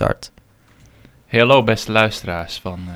[0.00, 0.32] start.
[1.28, 2.94] Hallo beste luisteraars van eh,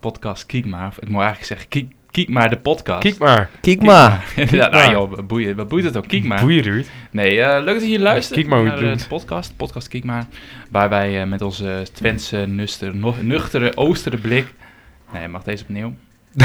[0.00, 0.94] podcast Kiek maar.
[1.00, 3.02] Ik moet eigenlijk zeggen Kiek, Kiek maar de podcast.
[3.02, 3.50] Kijk maar.
[3.60, 4.32] Kijk maar.
[4.50, 6.08] ja, nou joh, wat boeit, wat boeit het ook?
[6.08, 6.40] Kiek maar.
[6.40, 6.86] Boeien Ruud.
[7.10, 9.56] Nee, eh, leuk dat je hier luistert Kijk maar hoe je naar eh, de podcast,
[9.56, 10.26] podcast Kiek maar.
[10.70, 14.54] Waar wij eh, met onze Twentse, nuster, no- nuchtere, oostere blik...
[15.12, 15.94] Nee, mag deze opnieuw?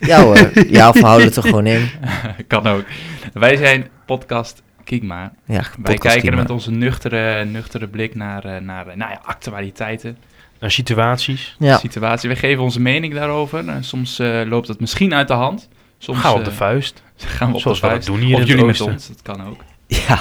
[0.00, 0.50] Ja hoor.
[0.68, 1.90] Ja, of we houden het er gewoon in.
[2.46, 2.84] kan ook.
[3.32, 5.32] Wij zijn podcast Kiek maar.
[5.44, 9.10] Ja, Wij kijken Kijk er met onze nuchtere, nuchtere blik naar, eh, naar eh, nou
[9.10, 10.18] ja, actualiteiten.
[10.60, 11.56] Naar situaties.
[11.58, 12.28] Ja, situatie.
[12.28, 13.68] We geven onze mening daarover.
[13.68, 15.68] En soms eh, loopt het misschien uit de hand.
[15.98, 17.02] Soms Gaan we op de eh, vuist.
[17.16, 18.18] gaan we op zoals de we dat vuist.
[18.18, 19.64] doen hier of in jullie het met ons, dat kan ook.
[19.86, 20.18] ja.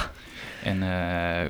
[0.63, 1.49] En eh,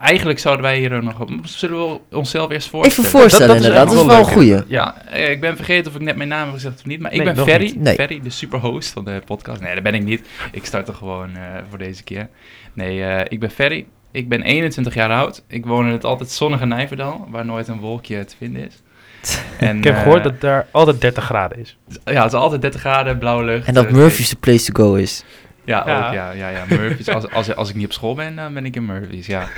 [0.00, 1.20] eigenlijk zouden wij hier nog...
[1.20, 3.06] op- Zullen we onszelf eerst voorstellen?
[3.08, 3.94] Even voorstellen Dat- dat is inderdaad.
[3.96, 4.62] Dat is wel een goeie.
[4.66, 7.00] Ja, eh, ik ben vergeten of ik net mijn naam heb gezegd of niet.
[7.00, 7.74] Maar ik Nee, ben Ferry.
[7.76, 7.94] Nee.
[7.94, 9.60] Ferry, de superhost van de podcast.
[9.60, 10.28] Nee, dat ben ik niet.
[10.52, 12.28] Ik start er gewoon eh, voor deze keer.
[12.72, 13.86] Nee, eh, ik ben Ferry.
[14.12, 15.42] Ik ben 21 jaar oud.
[15.48, 18.74] Ik woon in het altijd zonnige Nijverdal, waar nooit een wolkje te vinden is.
[19.58, 21.76] En, Ik heb eh, gehoord dat het daar altijd 30 graden is.
[22.04, 23.66] Ja, het is altijd 30 graden, blauwe lucht.
[23.66, 25.24] En dat Murphy's the place to go is.
[25.70, 26.06] Ja, Ja.
[26.08, 26.64] ook, ja, ja, ja.
[26.68, 27.08] Murphy's.
[27.08, 29.48] Als, als, als ik niet op school ben, dan ben ik in Murphy's, ja.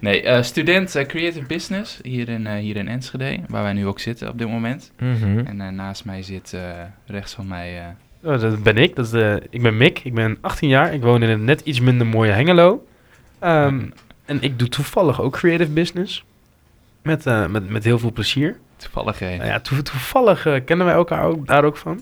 [0.00, 3.86] Nee, eh, student eh, Creative Business hier in, eh, hier in Enschede, waar wij nu
[3.86, 4.92] ook zitten op dit moment.
[4.98, 5.38] Mhm.
[5.38, 6.56] En naast mij zit
[7.06, 7.96] rechts van mij...
[8.22, 8.96] Oh, dat ben ik.
[8.96, 9.98] Dat is de, ik ben Mick.
[10.04, 10.94] Ik ben 18 jaar.
[10.94, 12.86] Ik woon in een net iets minder mooie Hengelo.
[13.38, 13.80] Ehm,
[14.24, 16.24] en ik doe toevallig ook creative business.
[17.02, 18.56] Met, met, met heel veel plezier.
[18.76, 19.20] toevallig...
[19.20, 22.00] Nou ja, toe- toevallig kennen wij elkaar ook, daar ook van.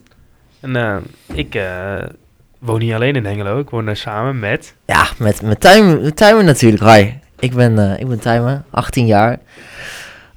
[0.60, 1.02] En
[1.32, 1.54] ik
[2.58, 3.58] woon niet alleen in Hengelo.
[3.58, 4.74] Ik woon daar samen met...
[4.86, 5.60] Ja, met, met
[6.14, 6.82] Timer natuurlijk.
[6.82, 9.38] Hi, ik ben, eh, ik ben Timer, 18 jaar.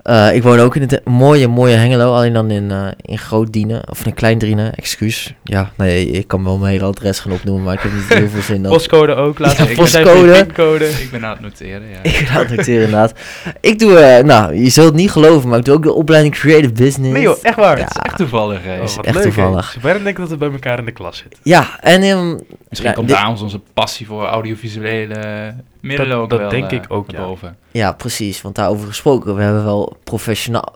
[0.04, 3.54] Eh, ik woon ook in het mooie, mooie Hengelo, alleen dan in, eh in Groot
[3.54, 5.34] Dienen, of in Klein Drienen, excuus.
[5.44, 8.30] Ja, nee, ik kan wel mijn hele adres gaan opnoemen, maar ik heb niet heel
[8.30, 8.72] veel zin dat...
[8.78, 9.40] Postcode ook.
[9.40, 10.32] Laat Ja, ik postcode.
[10.46, 10.86] Pincode.
[10.86, 12.00] ik ben aan het noteren, ja.
[12.02, 13.14] Ik ga het noteren inderdaad.
[13.60, 16.34] Ik doe, eh, nou, je zult het niet geloven, maar ik doe ook de opleiding
[16.34, 17.14] Creative Business.
[17.14, 17.78] Nee joh, echt waar.
[17.78, 17.84] Ja.
[17.84, 18.78] Het is echt toevallig, hè.
[18.78, 19.32] Oh, is wat echt leuk, hè.
[19.32, 19.78] toevallig.
[19.82, 21.40] Bijna denken dat we bij elkaar in de klas zitten.
[21.44, 22.38] Ja, en ehm,
[22.72, 26.50] Misschien Ja, komt dit- daar ons onze passie voor audiovisuele middelen Dat- ook dat wel
[26.50, 27.18] denk eh, ik ook, ja.
[27.20, 27.58] boven.
[27.72, 29.98] ja, precies, want daarover gesproken, we hebben wel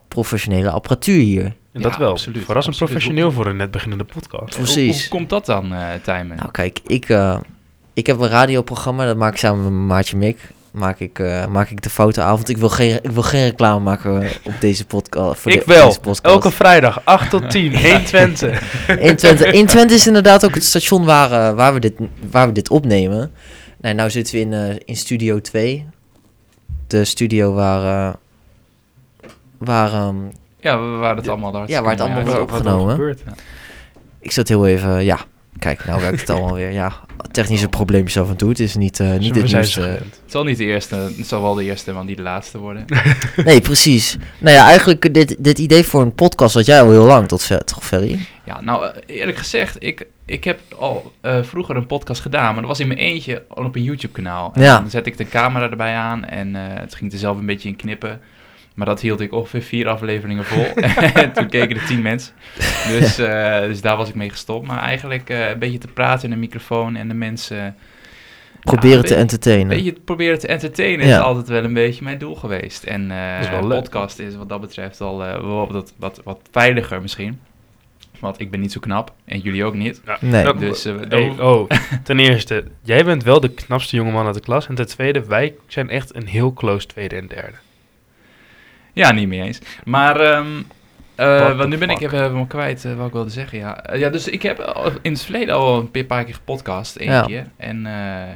[0.07, 1.44] professionele apparatuur hier.
[1.72, 2.09] En dat Ja, wel.
[2.11, 2.94] absoluut, Verrassend absoluut.
[2.94, 4.56] professioneel voor een net beginnende podcast.
[4.56, 4.91] Precies.
[4.91, 6.38] Hoe, hoe komt dat dan, eh Tijmen?
[6.38, 7.39] Nou kijk, ik, eh,
[7.94, 10.39] ik heb een radioprogramma, dat maak ik samen met mijn maatje Mick.
[10.75, 12.50] Maak ik, eh, maak ik de foute avond.
[12.50, 15.40] Ik wil geen, ik wil geen reclame maken op deze podcast.
[15.41, 15.86] Voor Ik de- wel.
[15.88, 16.25] Deze podcast.
[16.25, 18.53] Elke vrijdag, 8 tot 10, 1 Twente.
[19.00, 21.94] In Twente, in Twente is inderdaad ook het station waar, eh, waar, we, dit,
[22.31, 23.31] waar we dit opnemen.
[23.81, 25.86] Nee, nou zitten we in, eh, in Studio 2.
[26.88, 28.09] De studio waar...
[28.09, 28.13] eh,
[29.57, 30.16] waar ehm,
[30.59, 31.31] Ja, waren het Ja.
[31.31, 31.69] allemaal daar.
[31.69, 32.92] Ja, waar het allemaal Ja, wordt opgenomen.
[32.96, 33.22] gebeurt.
[34.19, 35.03] ik zat heel even...
[35.03, 35.19] Ja,
[35.59, 36.71] kijk, nou werkt het allemaal weer.
[36.71, 36.93] Ja,
[37.31, 38.49] technische probleempjes af en toe.
[38.49, 39.73] Het is niet, eh, niet het zijn nieuws.
[39.73, 40.19] ze eh, gewend.
[40.23, 42.85] Het zal niet de eerste, het zal wel de eerste, want niet de laatste worden.
[43.45, 44.17] Nee, precies.
[44.38, 47.44] Nou ja, eigenlijk dit, dit idee voor een podcast had jij al heel lang, tot
[47.44, 48.19] ver, toch Ferry?
[48.45, 52.61] Ja, nou eh, eerlijk gezegd, ik, ik heb al eh, vroeger een podcast gedaan, maar
[52.61, 54.51] dat was in mijn eentje al op een YouTube kanaal.
[54.53, 54.79] En Ja.
[54.79, 57.69] Dan zette ik de camera erbij aan en eh, het ging er zelf een beetje
[57.69, 58.21] in knippen.
[58.75, 60.66] Maar dat hield ik ongeveer vier afleveringen vol.
[61.24, 62.34] en toen keken er tien mensen.
[62.88, 64.68] Dus, eh, dus daar was ik mee gestopt.
[64.68, 67.75] Maar eigenlijk eh, een beetje te praten in een microfoon en de mensen...
[68.63, 69.78] Proberen te entertainen.
[69.78, 71.18] Een beetje proberen te entertainen Ja.
[71.18, 72.84] is altijd wel een beetje mijn doel geweest.
[72.84, 73.62] En eh is leuk.
[73.81, 77.40] podcast is wat dat betreft al eh, wel wat, wat, wat veiliger misschien.
[78.19, 80.02] Want ik ben niet zo knap en jullie ook niet.
[80.19, 80.44] Nee.
[80.44, 81.69] Ja, Dus, eh, Hey, dan- oh,
[82.03, 84.68] ten eerste, jij bent wel de knapste jongeman uit de klas.
[84.68, 87.57] En ten tweede, wij zijn echt een heel close tweede en derde.
[88.95, 89.59] Ja, niet mee eens.
[89.83, 90.45] Maar ehm
[91.16, 93.57] eh, want nu ben ik even helemaal kwijt eh, wat ik wilde zeggen.
[93.57, 93.83] Ja.
[93.83, 97.22] Eh, ja, dus ik heb in het verleden al een paar- keer gepodcast, één Ja.
[97.22, 97.47] keer.
[97.57, 97.85] En,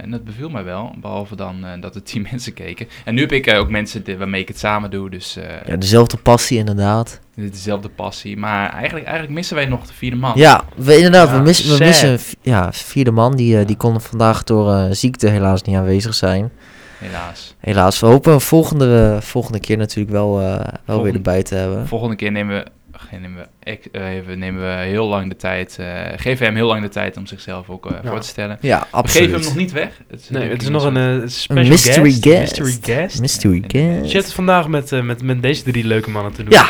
[0.01, 2.87] en dat beviel mij wel, behalve dan dat er tien mensen keken.
[3.05, 6.57] En nu heb ik ook mensen waarmee ik het samen doe, dus Ja, dezelfde passie
[6.57, 7.19] inderdaad.
[7.35, 8.37] dezelfde passie.
[8.37, 10.31] Maar eigenlijk, eigenlijk missen wij nog de vierde man.
[10.35, 13.35] Ja, we, inderdaad, Ja, we, missen, we missen ja, vierde man.
[13.35, 16.51] Die, die kon vandaag door ziekte helaas niet aanwezig zijn.
[16.99, 17.55] Helaas.
[17.59, 21.87] Helaas, we hopen volgende, volgende keer natuurlijk wel, eh, wel weer erbij te hebben.
[21.87, 25.77] Volgende keer nemen we, geen, nemen we, eh, even, nemen we heel lang de tijd,
[25.79, 28.09] eh, geven hem heel lang de tijd om zichzelf ook eh, Ja.
[28.09, 28.57] voor te stellen.
[28.61, 29.31] Ja, We geven absoluut.
[29.31, 30.01] hem nog niet weg.
[30.09, 32.23] Het is, Nee, een het is nog een special mystery guest.
[32.23, 32.59] guest.
[32.59, 33.19] Mystery guest.
[33.21, 34.09] Mystery guest.
[34.11, 36.51] Shit, vandaag met, met, met deze drie leuke mannen te doen.
[36.53, 36.67] Ja,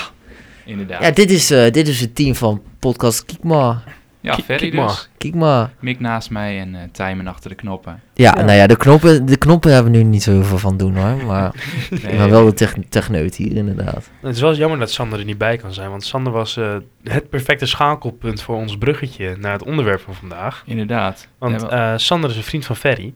[0.65, 1.01] Inderdaad.
[1.03, 3.97] ja dit, is, eh, dit is het team van podcast Kijk maar.
[4.21, 4.87] Ja, Ferry kijk maar.
[4.87, 5.09] dus.
[5.17, 5.69] Kijk maar.
[5.79, 8.01] Mick naast mij en eh Tijmen achter de knoppen.
[8.13, 8.43] Ja, Ja.
[8.43, 10.95] nou ja, de knoppen, de knoppen hebben we nu niet zo heel veel van doen
[10.97, 11.25] hoor.
[11.25, 11.53] Maar,
[12.03, 14.09] Nee, maar wel de techn- techneut hier inderdaad.
[14.21, 16.75] Het is wel jammer dat Sander er niet bij kan zijn, want Sander was eh,
[17.03, 20.63] het perfecte schakelpunt voor ons bruggetje naar het onderwerp van vandaag.
[20.65, 21.27] Inderdaad.
[21.37, 23.13] Want eh, Sander is een vriend van Ferry.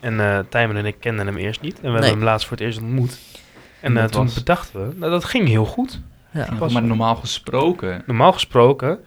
[0.00, 1.74] En eh Tijmen en ik kenden hem eerst niet.
[1.74, 1.92] En we Nee.
[1.96, 3.18] hebben hem laatst voor het eerst ontmoet.
[3.80, 6.00] En toen was- bedachten we, nou, dat ging heel goed.
[6.32, 6.46] Ja.
[6.50, 8.02] Ja, was- maar normaal gesproken...
[8.06, 8.98] Normaal gesproken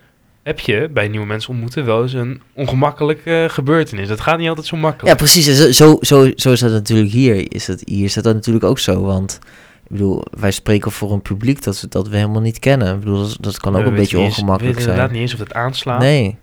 [0.43, 4.07] heb je bij nieuwe mensen ontmoeten wel eens een ongemakkelijke gebeurtenis.
[4.07, 5.17] Dat gaat niet altijd zo Ja, makkelijk.
[5.17, 5.47] precies.
[5.47, 7.51] En zo, zo, zo, is dat natuurlijk hier.
[7.53, 9.01] Is dat, hier is dat natuurlijk ook zo.
[9.01, 9.39] Want
[9.83, 12.93] ik bedoel, wij spreken voor een publiek dat we, dat we helemaal niet kennen.
[12.93, 15.21] Ik bedoel, dat, dat kan ook We een beetje eens- ongemakkelijk We weten inderdaad zijn.
[15.21, 15.99] niet eens of het aanslaat.
[15.99, 16.37] Nee,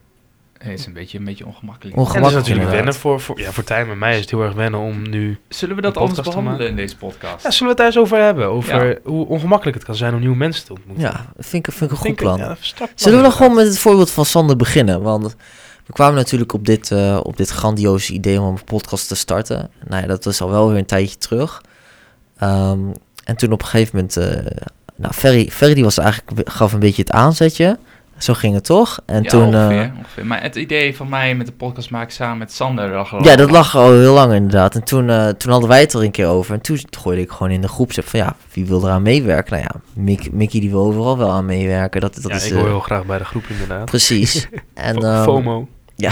[0.58, 1.96] Het is een beetje, een beetje ongemakkelijk.
[1.96, 4.30] En het is ongemakkelijk natuurlijk wennen voor, voor, ja, voor Tijm en mij is het
[4.30, 5.38] heel erg wennen om nu...
[5.48, 7.42] Zullen we dat Een anders behandelen in deze podcast?
[7.44, 8.46] Ja, zullen we het daar eens over hebben?
[8.46, 8.96] Over Ja.
[9.04, 11.04] hoe ongemakkelijk het kan zijn om nieuwe mensen te ontmoeten.
[11.04, 12.38] Ja, dat vind ik, vind ik een goed ik- plan.
[12.38, 15.02] ja, strak plan Zullen we dan gewoon met het voorbeeld van Sander beginnen?
[15.02, 15.36] Want
[15.86, 19.70] we kwamen natuurlijk op dit, eh, op dit grandioze idee om een podcast te starten.
[19.88, 21.62] Nou ja, dat was al wel weer een tijdje terug.
[22.38, 22.78] Ehm,
[23.24, 24.16] en toen op een gegeven moment...
[24.16, 24.52] eh,
[24.96, 27.78] nou, Ferry, Ferry die was eigenlijk, gaf een beetje het aanzetje.
[28.18, 29.00] Zo ging het toch?
[29.06, 29.54] En ja, toen...
[29.54, 30.26] eh, ongeveer, ongeveer.
[30.26, 33.36] Maar het idee van mij met de podcast maken samen met Sander lag al Ja,
[33.36, 34.74] dat lag al heel lang inderdaad.
[34.74, 36.54] En toen, eh, toen hadden wij het er een keer over.
[36.54, 39.52] En toen gooide ik gewoon in de groep van ja, wie wil eraan meewerken?
[39.52, 42.00] Nou ja, Mick, Mickey die wil overal wel aan meewerken.
[42.00, 43.84] Dat, dat ja, is ik eh, hoor heel graag bij de groep inderdaad.
[43.84, 44.48] precies.
[44.74, 45.68] en, ehm, FOMO.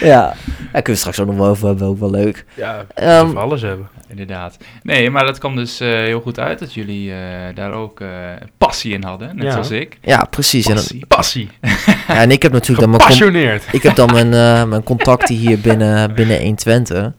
[0.00, 0.34] ja,
[0.72, 2.44] daar kunnen we straks ook nog wel over hebben, ook wel leuk.
[2.54, 2.86] Ja,
[3.22, 3.88] over alles hebben.
[4.08, 4.56] Inderdaad.
[4.82, 7.18] Nee, maar dat kwam dus eh, heel goed uit dat jullie eh,
[7.54, 8.08] daar ook eh,
[8.58, 9.50] passie in hadden, net Ja.
[9.50, 9.98] zoals ik.
[10.02, 10.66] Ja, precies.
[10.66, 11.06] En, dan- Passie.
[11.06, 11.48] Passie.
[12.08, 12.90] ja, en ik heb natuurlijk dan
[13.30, 17.12] mijn, ik heb dan mijn, eh, mijn contacten hier binnen, binnen 120.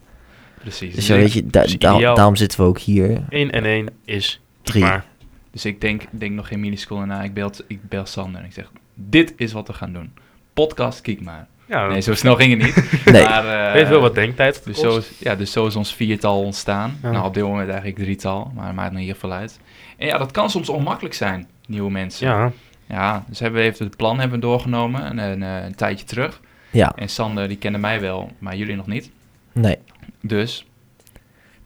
[0.60, 0.96] Precies.
[0.96, 2.16] Dus ja, weet je, da- Dus da- ideaal.
[2.16, 3.24] daarom zitten we ook hier.
[3.30, 4.84] 1 en 1 is Drie.
[4.84, 5.06] Maar
[5.52, 7.24] Dus ik denk, denk nog geen miniseconde na.
[7.24, 10.12] Ik bel, ik bel Sander en ik zeg, dit is wat we gaan doen.
[10.56, 11.48] Podcast, kijk maar.
[11.66, 13.04] ja, Nee, zo snel ging het niet.
[13.14, 13.24] Nee.
[13.24, 14.92] Maar, eh, weet wel wat denktijd Dus kost.
[14.92, 17.00] zo, is, ja, dus zo is ons viertal ontstaan.
[17.02, 17.12] Ja.
[17.12, 19.60] Nou, op dit moment eigenlijk drietal, maar het maakt in ieder geval uit.
[19.98, 22.28] En ja, dat kan soms ongemakkelijk zijn, nieuwe mensen.
[22.28, 22.52] Ja,
[22.88, 26.42] Ja, dus hebben we even het plan hebben doorgenomen, een, een, eh, een tijdje terug.
[26.72, 29.12] Ja, En Sander, die kende mij wel, maar jullie nog niet.
[29.52, 29.78] nee.
[30.22, 30.66] Dus,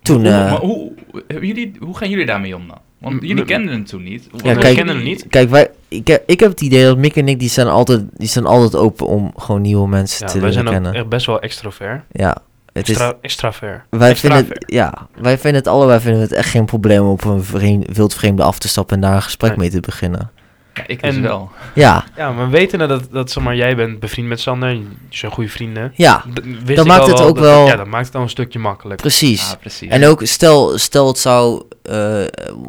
[0.01, 0.91] Toen, hoe, eh, maar hoe,
[1.27, 2.79] hebben jullie, hoe gaan jullie daarmee om dan?
[2.99, 4.27] Want jullie kenden hem toen niet.
[4.43, 5.25] Ja, kijk- kennen hem niet.
[5.29, 8.03] Kijk, wij, ik, heb, ik heb het idee dat Mick en ik, die zijn altijd,
[8.13, 10.93] die zijn altijd open om gewoon nieuwe mensen Ja, te wij leren zijn ook kennen.
[11.01, 12.01] echt best wel extrovert.
[12.11, 12.37] Ja,
[12.73, 13.81] het is, Extra, extravert.
[13.89, 17.07] wij, extra vinden het, ja, wij vinden het allebei vinden het echt geen probleem om
[17.09, 19.59] op een vreemd, wildvreemde af te stappen en daar een gesprek Nee.
[19.59, 20.31] mee te beginnen.
[20.73, 21.49] Ja, ik dus En- wel.
[21.75, 24.69] Ja, Ja, maar we weten dat, dat zeg maar, jij bent bevriend met Sander.
[24.69, 25.91] Je zijn goede vrienden.
[25.95, 26.23] ja,
[26.63, 28.59] wist Dan maakt al het ook dat- wel- Ja, dat maakt het al een stukje
[28.59, 29.07] makkelijker.
[29.07, 29.49] precies.
[29.49, 29.89] Ja, precies.
[29.89, 32.21] En ook stel, stel het zou, eh,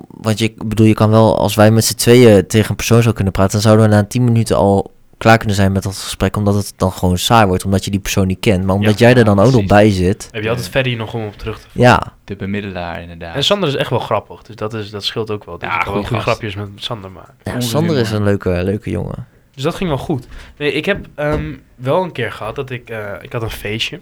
[0.08, 3.02] want je ik bedoel, je kan wel, als wij met z'n tweeën tegen een persoon
[3.02, 5.96] zou kunnen praten, dan zouden we na 10 minuten al klaar kunnen zijn met dat
[5.96, 8.64] gesprek, omdat het dan gewoon saai wordt, omdat je die persoon niet kent.
[8.64, 11.14] Maar omdat Ja, jij er dan ook nog bij zit, Heb je altijd Ferry nog
[11.14, 13.34] om op terug te ja, De bemiddelaar, inderdaad.
[13.34, 15.58] En Sander is echt wel grappig, dus dat, is, dat scheelt ook wel.
[15.58, 17.34] Dus Ja, ik kan wel goeie goede grapjes met Sander maken.
[17.44, 19.26] ja Sander is een leuke, leuke jongen.
[19.54, 20.26] Dus dat ging wel goed.
[20.56, 22.90] Nee, ik heb ehm, wel een keer gehad dat ik...
[22.90, 24.00] eh, ik had een feestje.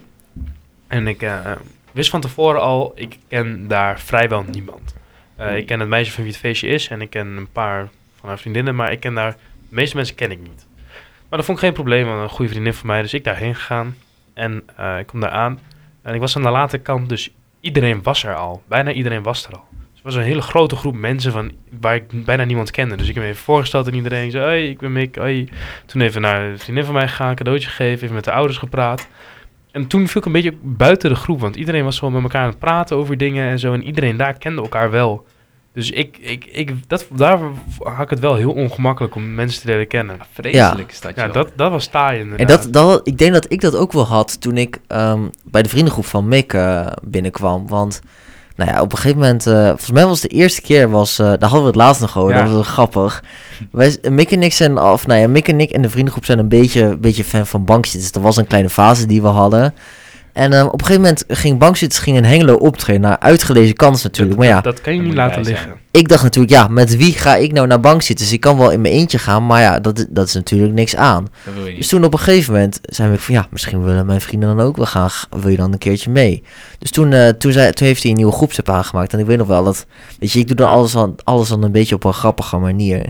[0.87, 1.35] En ik eh,
[1.91, 4.93] wist van tevoren al, ik ken daar vrijwel niemand.
[5.35, 7.87] Eh, ik ken het meisje van wie het feestje is en ik ken een paar
[8.19, 9.31] van haar vriendinnen, maar ik ken daar...
[9.69, 10.65] De meeste mensen ken ik niet.
[11.29, 13.95] Maar dat vond ik geen probleem, een goede vriendin van mij, dus ik daarheen gegaan.
[14.33, 15.59] En eh, ik kom daar aan.
[16.01, 18.61] En ik was aan de late kant, dus iedereen was er al.
[18.67, 19.63] Bijna iedereen was er al.
[19.71, 22.95] Dus het was een hele grote groep mensen van, waar ik bijna niemand kende.
[22.95, 24.25] Dus ik heb me even voorgesteld aan iedereen.
[24.25, 25.15] Ik zei, ik ben Mick.
[25.15, 25.49] Hoi.
[25.85, 29.07] Toen even naar een vriendin van mij gegaan, cadeautje gegeven, even met de ouders gepraat.
[29.71, 32.41] En toen viel ik een beetje buiten de groep, want iedereen was gewoon met elkaar
[32.41, 33.73] aan het praten over dingen en zo.
[33.73, 35.25] En iedereen daar kende elkaar wel.
[35.79, 37.39] Dus ik, ik, ik, dat, daar
[37.77, 40.17] had ik het wel heel ongemakkelijk om mensen te leren kennen.
[40.33, 41.33] Vreselijk is dat, Ja, joh.
[41.33, 42.63] dat, dat was taai En inderdaad.
[42.63, 45.69] dat, dat, ik denk dat ik dat ook wel had toen ik ehm, bij de
[45.69, 47.67] vriendengroep van Mick eh, binnenkwam.
[47.67, 48.01] Want
[48.55, 51.19] nou ja, op een gegeven moment, eh, volgens mij was het de eerste keer, was,
[51.19, 52.37] eh, daar hadden we het laatst nog over, Ja.
[52.37, 53.23] dat was wel grappig.
[53.71, 56.39] Wij, Mick en ik zijn, of nou ja, Mick en ik en de vriendengroep zijn
[56.39, 58.11] een beetje, een beetje fan van bankzitters.
[58.11, 59.73] Er was een kleine fase die we hadden.
[60.39, 64.03] En ehm, op een gegeven moment ging bankzitters ging een Hengelo optreden, naar uitgelezen kans
[64.03, 64.37] natuurlijk.
[64.37, 65.63] Maar ja, dat kan je niet laten liggen.
[65.63, 65.79] zijn.
[65.91, 68.31] ik dacht natuurlijk, ja, met wie ga ik nou naar bankzitters?
[68.31, 71.27] Ik kan wel in mijn eentje gaan, maar ja, dat, dat is natuurlijk niks aan.
[71.45, 74.05] Dat wil je Dus toen op een gegeven moment zijn we van ja, misschien willen
[74.05, 75.09] mijn vrienden dan ook wel gaan.
[75.29, 76.43] Wil je dan een keertje mee?
[76.79, 79.13] Dus toen, eh, toen, zei, toen heeft hij een nieuwe groepsapp aangemaakt.
[79.13, 79.85] En ik weet nog wel dat,
[80.19, 83.05] weet je, ik doe dan alles, aan, alles dan een beetje op een grappige manier.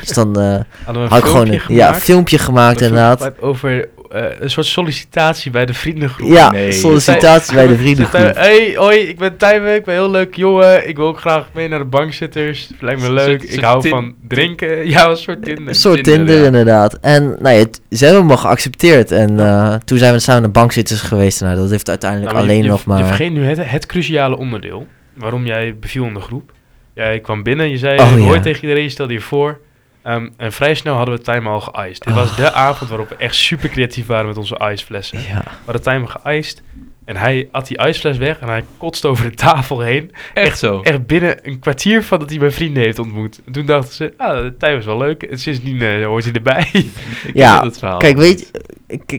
[0.00, 0.54] dus dan eh
[0.86, 3.40] een had ik gewoon een ja, filmpje gemaakt inderdaad.
[3.40, 6.28] Over eh, een soort sollicitatie bij de vriendengroep.
[6.30, 6.72] Ja, Nee.
[6.72, 8.34] sollicitatie bij de Hé, vriendengroep.
[8.34, 10.88] hey, hoi, ik ben Tijmen, ik ben een heel leuk jongen.
[10.88, 12.70] Ik wil ook graag mee naar de bankzitters.
[12.80, 13.42] Lijkt me leuk.
[13.42, 14.66] ik hou van drinken.
[14.88, 15.68] Ja, een soort Tinder.
[15.68, 16.98] Een soort Tinder, inderdaad.
[17.00, 19.10] En nou ja, het- ze hebben me geaccepteerd.
[19.12, 21.40] En eh, toen zijn we samen naar bankzitters geweest.
[21.40, 22.98] Nou, dat heeft uiteindelijk Nou, maar alleen je, nog maar...
[22.98, 24.86] Je vergeet nu het, het cruciale onderdeel.
[25.14, 26.52] Waarom jij beviel in de groep.
[26.94, 28.40] Jij kwam binnen, je zei Oh, ja.
[28.40, 29.58] tegen iedereen, je stelde je voor.
[30.02, 32.04] Ehm, en vrij snel hadden we Tijmen al geïced.
[32.04, 32.36] Dit was Oh.
[32.36, 35.18] de avond waarop we echt super creatief waren met onze iceflessen.
[35.18, 35.42] Ja.
[35.44, 36.62] We hadden Tijmen geïced.
[37.04, 40.12] En hij at die ijsfles weg en hij kotste over de tafel heen.
[40.34, 40.80] Echt zo.
[40.80, 43.40] Echt binnen een kwartier van dat hij mijn vrienden heeft ontmoet.
[43.46, 45.22] En toen dachten ze, ah, de tijd was wel leuk.
[45.22, 46.68] En sindsdien eh, hoort hij erbij.
[47.26, 47.70] Ik Ja.
[47.98, 48.50] Kijk, weet,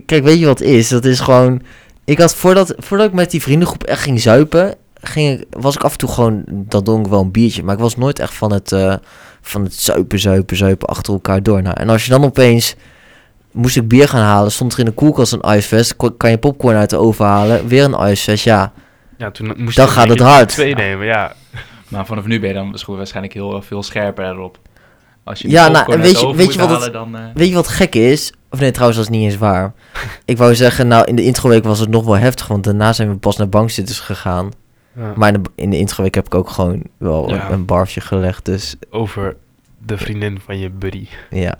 [0.05, 0.89] kijk, weet je wat het is?
[0.89, 1.61] Dat is gewoon...
[2.05, 4.75] Ik had voordat, voordat ik met die vriendengroep echt ging zuipen...
[5.01, 6.43] Ging ik, was ik af en toe gewoon...
[6.47, 7.63] Dan dronk ik wel een biertje.
[7.63, 8.71] Maar ik was nooit echt van het...
[8.71, 8.95] eh,
[9.41, 11.61] van het zuipen, zuipen, zuipen achter elkaar door.
[11.61, 12.75] Nou, en als je dan opeens...
[13.51, 15.95] Moest ik bier gaan halen, stond er in de koelkast een ijsvest.
[16.17, 18.71] Kan je popcorn uit de oven halen, weer een ijsvest, ja.
[19.17, 20.49] Ja, toen moest Dan gaat het hard.
[20.49, 21.33] Twee nemen, ja.
[21.87, 24.57] Maar vanaf nu ben je dan waarschijnlijk heel veel scherper erop.
[25.23, 27.15] Als je Ja, nou, en weet je- weet je wat het- dan...
[27.17, 28.33] eh, Weet je wat gek is?
[28.49, 29.73] Of nee, trouwens, dat is niet eens waar.
[30.25, 33.09] ik wou zeggen, nou, in de introweek was het nog wel heftig, want daarna zijn
[33.09, 34.51] we pas naar bankzitters gegaan.
[34.99, 35.13] Ja.
[35.15, 37.45] Maar in de, in de introweek heb ik ook gewoon wel Ja.
[37.45, 39.35] een, een barfje gelegd, dus Over
[39.85, 41.07] de vriendin van je buddy.
[41.29, 41.55] ja.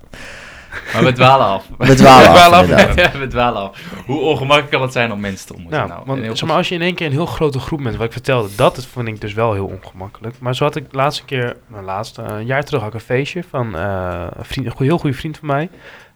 [0.93, 1.65] Maar we dwalen af.
[1.77, 2.95] We dwalen af, dwalen af.
[2.95, 3.79] Ja, we dwalen af.
[4.05, 5.79] Hoe ongemakkelijk kan het zijn om mensen te ontmoeten?
[5.79, 7.83] Nou, nou, want heel zeg maar, als je in één keer een heel grote groep
[7.83, 10.35] bent, wat ik vertelde, dat is, vond ik dus wel heel ongemakkelijk.
[10.39, 13.05] Maar zo had ik de laatste keer, nou laatste, een jaar terug had ik een
[13.05, 15.69] feestje van eh, een, vriend, een heel goede vriend van mij.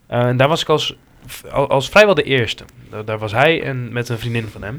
[0.08, 0.96] Eh, en daar was ik als,
[1.51, 2.63] al- als vrijwel de eerste.
[2.89, 4.75] Daar, daar was hij en met een vriendin van hem.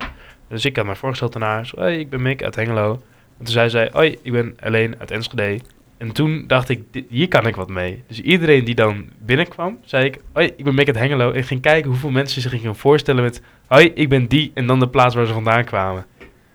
[0.54, 2.92] Dus ik had mij voorgesteld aan haar, zo, hey, ik ben Mick uit Hengelo.
[3.38, 5.60] En toen zei zij, hoi, ik ben alleen uit Enschede.
[5.96, 8.02] En toen dacht ik, hier kan ik wat mee.
[8.06, 11.30] Dus iedereen die dan binnenkwam, zei ik, hoi, ik ben Mick uit Hengelo.
[11.30, 14.50] En ik ging kijken hoeveel mensen zich gingen voorstellen met, hoi, ik ben die.
[14.54, 16.06] En dan de plaats waar ze vandaan kwamen.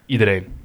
[0.06, 0.59] Iedereen.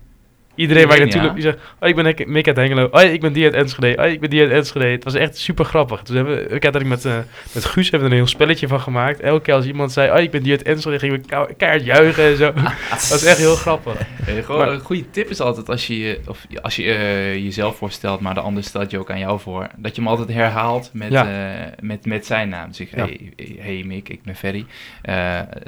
[0.54, 2.88] Iedereen waar ik natuurlijk, die zegt, hoi, ik ben Mick- uit Hengelo.
[2.90, 3.92] Hoi, ik ben die uit Enschede.
[4.00, 4.86] Hoi, ik ben die uit Enschede.
[4.86, 6.02] Het was echt super grappig.
[6.02, 7.16] Toen hebben we, ik had er met, eh,
[7.52, 9.20] met Guus hebben we er een heel spelletje van gemaakt.
[9.20, 11.84] Elke keer als iemand zei, hoi, ik ben die uit Enschede, gingen we kou- keihard
[11.84, 12.52] juichen en zo.
[12.90, 13.94] Dat was echt heel grappig.
[14.26, 17.76] Eh, gewoon Maar- een goede tip is altijd als je, of als je eh, jezelf
[17.76, 20.90] voorstelt, maar de ander stelt je ook aan jou voor, dat je hem altijd herhaalt
[20.92, 21.26] met, Ja.
[21.26, 22.68] eh, met, met zijn naam.
[22.68, 23.04] Dus ik, Ja.
[23.06, 23.20] hey,
[23.58, 24.66] hey Mick, ik ben Ferry.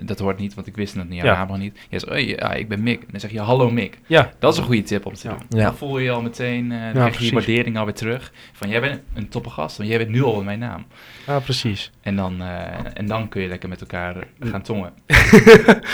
[0.03, 1.39] Dat hoort niet, want ik wist het niet, jouw Ja.
[1.39, 1.79] naam nog niet.
[1.89, 3.03] Je zegt, oh, ja, ik ben Mick.
[3.11, 3.99] Dan zeg je, hallo Mick.
[4.07, 5.39] Ja, Dat is een goede tip om te doen.
[5.49, 5.65] Ja.
[5.65, 8.33] Dan voel je je al meteen, eh dan krijg je je waardering alweer terug.
[8.53, 10.87] Van, jij bent een toppe gast, want jij bent nu al mijn naam.
[11.27, 11.91] ja precies.
[12.03, 12.49] En dan, eh,
[12.95, 14.93] en dan kun je lekker met elkaar gaan tongen.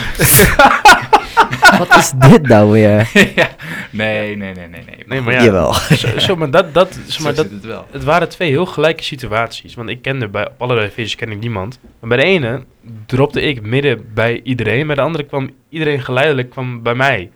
[1.79, 3.11] Wat is dit nou weer?
[3.37, 3.49] ja.
[3.91, 5.05] Nee, nee, nee, nee, nee.
[5.07, 5.73] Nee, maar ja, Jawel.
[5.75, 7.87] zo, zo, maar dat, dat, Zo maar, dat, het wel.
[7.91, 9.75] het waren twee heel gelijke situaties.
[9.75, 11.79] Want ik kende bij op allerlei feestjes ken ik niemand.
[12.01, 12.65] Maar bij de ene
[13.07, 14.87] dropte ik midden bij iedereen.
[14.87, 17.31] Bij de andere kwam iedereen geleidelijk kwam bij mij.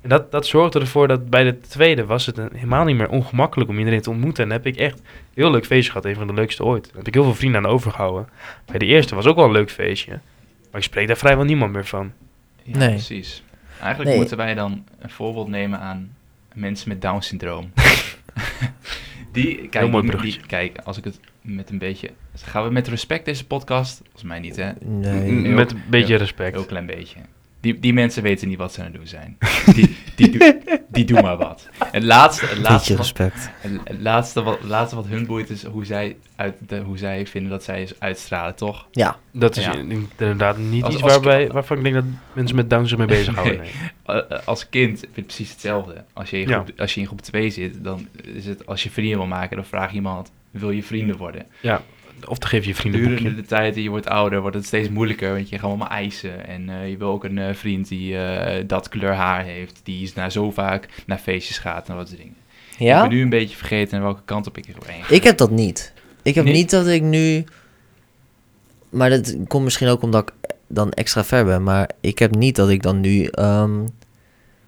[0.00, 3.08] En dat, dat zorgde ervoor dat bij de tweede was het een- helemaal niet meer
[3.08, 4.44] ongemakkelijk om iedereen te ontmoeten.
[4.44, 6.06] En heb ik echt een heel leuk feestje gehad.
[6.06, 6.84] Een van de leukste ooit.
[6.86, 8.28] Daar heb ik heel veel vrienden aan overgehouden.
[8.66, 10.10] Bij de eerste was ook wel een leuk feestje.
[10.70, 12.12] Maar ik spreek daar vrijwel niemand meer van.
[12.62, 12.88] Ja, Nee.
[12.88, 13.42] precies.
[13.80, 14.18] Eigenlijk Nee.
[14.18, 16.14] moeten wij dan een voorbeeld nemen aan
[16.54, 17.70] mensen met Down-syndroom.
[19.32, 22.10] die, kijk, mooi die- kijk, als ik het met een beetje...
[22.34, 24.00] Gaan we met respect deze podcast?
[24.02, 24.70] Volgens mij niet, hè?
[24.84, 25.32] Nee.
[25.32, 26.54] M- heel- Met een beetje respect.
[26.54, 27.18] Heel klein beetje.
[27.60, 29.38] Die, die mensen weten niet wat ze aan het doen zijn.
[29.74, 31.68] Die, die, doen- die doen maar wat.
[31.84, 33.50] Het laatste, het laatste, wat, respect.
[33.60, 36.98] het het laatste, wat, het laatste wat hun boeit is hoe zij, uit de, hoe
[36.98, 38.86] zij vinden dat zij uitstralen, toch?
[38.90, 39.16] Ja.
[39.32, 39.74] Dat is Ja.
[39.74, 43.06] inderdaad niet Als- iets als- waarbij, waarvan ik denk dat mensen met Down zich mee
[43.18, 43.58] bezighouden.
[43.58, 43.70] Nee.
[44.06, 44.16] Nee.
[44.22, 46.04] Eh, eh, als kind vind ik precies hetzelfde.
[46.12, 46.54] Als je, in Ja.
[46.62, 49.56] groep, als je in groep 2 zit, dan is het als je vrienden wil maken,
[49.56, 51.46] dan vraag je iemand, wil je vrienden worden?
[51.60, 51.82] Ja,
[52.26, 53.34] of dan geef je vrienden boekje.
[53.34, 56.46] de tijd en je wordt ouder, wordt het steeds moeilijker, want je gaat allemaal eisen.
[56.46, 60.02] En eh, je wil ook een eh, vriend die eh, dat kleur haar heeft, die
[60.02, 62.34] is naar zo vaak naar feestjes gaat en soort dingen.
[62.72, 63.00] Ik Ja?
[63.00, 65.14] ben nu een beetje vergeten welke kant op ik er heen ga.
[65.14, 65.92] Ik heb dat niet.
[66.22, 66.52] Ik heb Nee?
[66.54, 67.44] niet dat ik nu...
[68.90, 71.62] Maar dat komt misschien ook omdat ik dan extra ver ben.
[71.62, 73.80] Maar ik heb niet dat ik dan nu, ehm,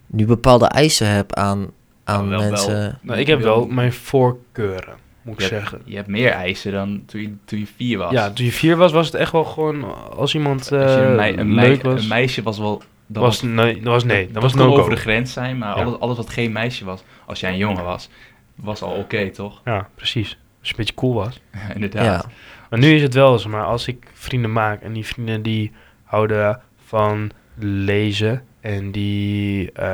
[0.07, 1.71] nu bepaalde eisen heb aan,
[2.03, 2.49] aan Oh, wel, wel.
[2.49, 2.99] mensen.
[3.01, 5.81] Nou, ik heb wel mijn voorkeuren, moet ik Je hebt, zeggen.
[5.85, 8.11] je hebt meer eisen dan toen je, toen je vier was.
[8.11, 10.97] Ja, toen je vier was, was het echt wel gewoon als iemand eh Als je
[11.01, 12.01] een, mei- een, mei- leuk was.
[12.01, 12.81] een meisje was wel...
[13.07, 15.77] Dat was, nee, dat was nee, dat was kon no over de grens zijn, maar
[15.77, 15.83] Ja.
[15.83, 18.09] alles, alles wat geen meisje was, als jij een jongen was,
[18.55, 19.61] was al oké, toch?
[19.65, 20.27] Ja, precies.
[20.59, 21.41] Als je een beetje cool was.
[21.75, 22.05] Inderdaad.
[22.23, 22.29] Ja.
[22.69, 25.71] Maar nu is het wel zo, maar als ik vrienden maak en die vrienden die
[26.03, 29.87] houden van lezen en die eh,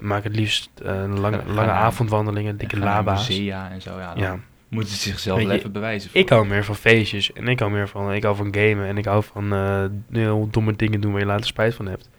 [0.00, 3.28] maken het liefst eh, lange, Gaan- lange gaan- avondwandelingen, dikke laba's.
[3.28, 6.10] musea en zo, ja, dan Ja, moeten ze zichzelf je, even bewijzen.
[6.10, 6.20] voor.
[6.20, 8.96] ik hou meer van feestjes en ik hou meer van, ik hou van gamen en
[8.98, 12.10] ik hou van eh, heel domme dingen doen waar je later spijt van hebt.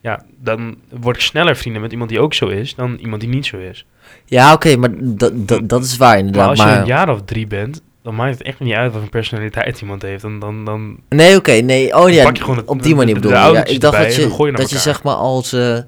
[0.00, 3.30] Ja, dan word ik sneller vrienden met iemand die ook zo is dan iemand die
[3.30, 3.86] niet zo is.
[4.24, 6.48] Ja, oké, maar dat, dat, dat is waar Maar inderdaad.
[6.48, 9.00] als je Maar, een jaar of drie bent, dan maakt het echt niet uit wat
[9.00, 10.22] voor personaliteit iemand heeft.
[10.22, 11.94] Dan, dan, dan Nee, oké, nee.
[11.94, 13.36] Oh Dan ja, pak je gewoon het- op die manier bedoel je.
[13.36, 15.84] Ja, ik dacht dat je, dat je zeg maar al ze,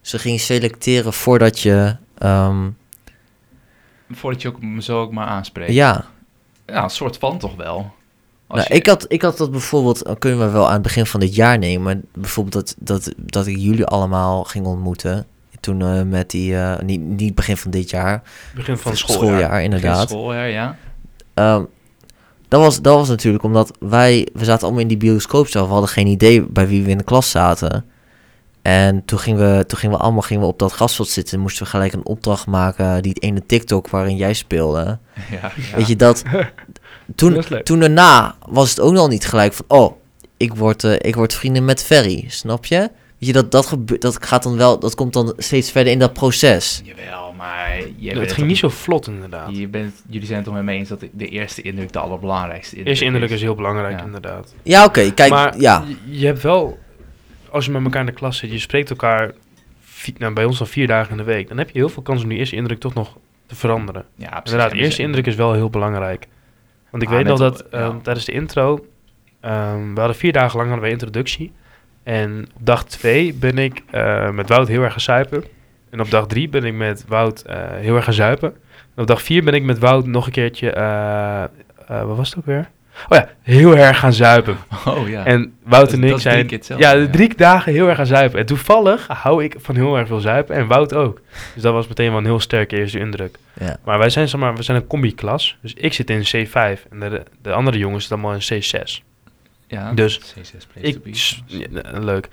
[0.00, 1.96] ze ging selecteren voordat je...
[2.18, 2.68] ehm,
[4.12, 5.72] Voordat je ook, me zo ook maar aanspreekt.
[5.72, 6.04] ja,
[6.66, 7.76] Ja, een soort van toch wel.
[8.46, 10.82] Als Nou, je- ik, had, ik had dat bijvoorbeeld, eh, kunnen we wel aan het
[10.82, 12.04] begin van dit jaar nemen.
[12.14, 15.26] Bijvoorbeeld dat, dat, dat ik jullie allemaal ging ontmoeten.
[15.60, 18.22] Toen eh, met die, eh, niet, niet begin van dit jaar,
[18.54, 19.26] Begin van het schooljaar.
[19.38, 20.08] schooljaar inderdaad.
[20.08, 20.76] Schooljaar, ja.
[21.40, 21.64] Ehm,
[22.48, 25.66] dat, was, dat was natuurlijk omdat wij, we zaten allemaal in die bioscoopzaal.
[25.66, 27.84] We hadden geen idee bij wie we in de klas zaten.
[28.62, 31.34] En toen gingen we, toen gingen we allemaal gingen we op dat grasveld zitten.
[31.34, 34.80] En moesten we gelijk een opdracht maken, die ene TikTok waarin jij speelde.
[35.30, 35.76] ja, ja.
[35.76, 36.22] Weet je, dat...
[37.14, 39.64] Toen, toen daarna was het ook nog niet gelijk van...
[39.68, 39.96] Oh,
[40.36, 42.90] ik word, eh, ik word vrienden met Ferry, snap je?
[43.20, 44.78] Weet je, dat, dat, gebeurt, dat gaat dan wel...
[44.78, 46.80] Dat komt dan steeds verder in dat proces.
[46.84, 47.76] Jawel, maar...
[47.96, 49.56] Je het bent ging toch- niet zo vlot inderdaad.
[49.56, 52.70] Je bent, jullie zijn het toch met me eens dat de eerste indruk de allerbelangrijkste
[52.76, 54.04] indruk Eerste indruk is heel belangrijk Ja.
[54.04, 54.54] inderdaad.
[54.62, 55.84] Ja, oké, kijk, maar ja.
[55.88, 56.78] je, je hebt wel,
[57.50, 59.32] als je met elkaar in de klas zit, je spreekt elkaar,
[60.18, 62.22] nou, bij ons dan vier dagen in de week, dan heb je heel veel kans
[62.22, 64.04] om die eerste indruk toch nog te veranderen.
[64.14, 64.44] Ja, precies.
[64.44, 66.26] Inderdaad, de eerste dus- indruk is wel heel belangrijk.
[66.90, 67.78] Want ik Ah, weet nog dat ja.
[67.78, 68.86] ehm, tijdens de intro,
[69.40, 71.52] ehm, we hadden vier dagen lang hadden we introductie.
[72.10, 75.44] En op dag twee ben ik eh, met Wout heel erg gaan zuipen.
[75.90, 78.52] En op dag drie ben ik met Wout eh, heel erg gaan zuipen.
[78.94, 81.44] En op dag vier ben ik met Wout nog een keertje, eh,
[82.04, 82.68] wat was het ook weer?
[83.08, 84.56] Oh ja, heel erg gaan zuipen.
[84.86, 85.24] Oh ja.
[85.24, 87.08] En Wout en ik zijn ja, de ja.
[87.10, 88.38] drie dagen heel erg gaan zuipen.
[88.38, 91.20] En toevallig hou ik van heel erg veel zuipen en Wout ook.
[91.54, 93.38] Dus dat was meteen wel een heel sterke eerste indruk.
[93.60, 93.76] ja.
[93.84, 95.56] Maar wij zijn, zeg maar, we zijn een combi-klas.
[95.62, 99.09] Dus ik zit in C5 en de, de andere jongens zitten allemaal in C6.
[99.70, 101.16] Ja, dus C6 place Ik, to be.
[101.16, 102.28] s- ja, eh, leuk.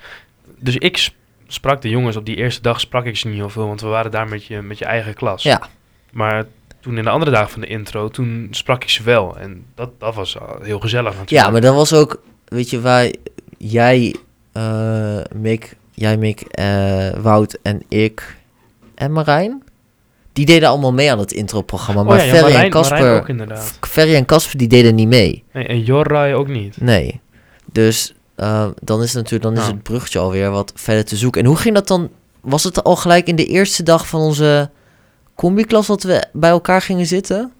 [0.58, 1.08] Dus ik
[1.46, 3.86] sprak de jongens op die eerste dag, sprak ik ze niet heel veel, want we
[3.86, 5.42] waren daar met je, met je eigen klas.
[5.42, 5.62] Ja.
[6.12, 6.44] Maar
[6.80, 9.38] toen in de andere dagen van de intro, toen sprak ik ze wel.
[9.38, 11.30] En dat, dat was uh, heel gezellig natuurlijk.
[11.44, 12.22] ja, maar dat was ook...
[12.44, 13.14] Weet je, wij...
[13.58, 14.14] Jij,
[14.52, 18.36] eh Mick, jij, Mick, eh, Wout en ik
[18.94, 19.62] en Marijn...
[20.32, 22.02] Die deden allemaal mee aan het introprogramma.
[22.02, 22.98] Maar oh, ja, ja, Ferry Marijn- en Casper...
[22.98, 23.78] Marijn ook inderdaad.
[23.80, 25.44] Ferry en Casper, die deden niet mee.
[25.52, 26.80] Nee, en Jorrai ook niet.
[26.80, 27.20] Nee.
[27.72, 29.72] Dus eh, dan is het natuurlijk dan is Nou.
[29.72, 31.40] het bruggetje alweer wat verder te zoeken.
[31.40, 32.10] En hoe ging dat dan?
[32.40, 34.70] Was het al gelijk in de eerste dag van onze
[35.34, 37.52] combi-klas dat we bij elkaar gingen zitten?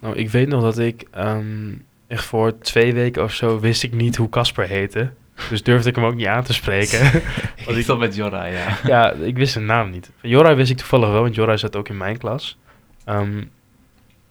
[0.00, 1.72] Nou, ik weet nog dat ik ehm,
[2.06, 5.10] echt voor twee weken of zo wist ik niet hoe Casper heette.
[5.50, 7.00] Dus durfde ik hem ook niet aan te spreken.
[7.66, 8.78] Want ik zat met Jorra, ja.
[8.84, 10.10] ja, ik wist zijn naam niet.
[10.20, 12.58] Van Jorai wist ik toevallig wel, want Jorai zat ook in mijn klas.
[13.04, 13.42] Ehm,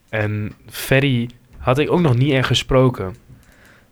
[0.10, 3.15] en Ferry had ik ook nog niet echt gesproken.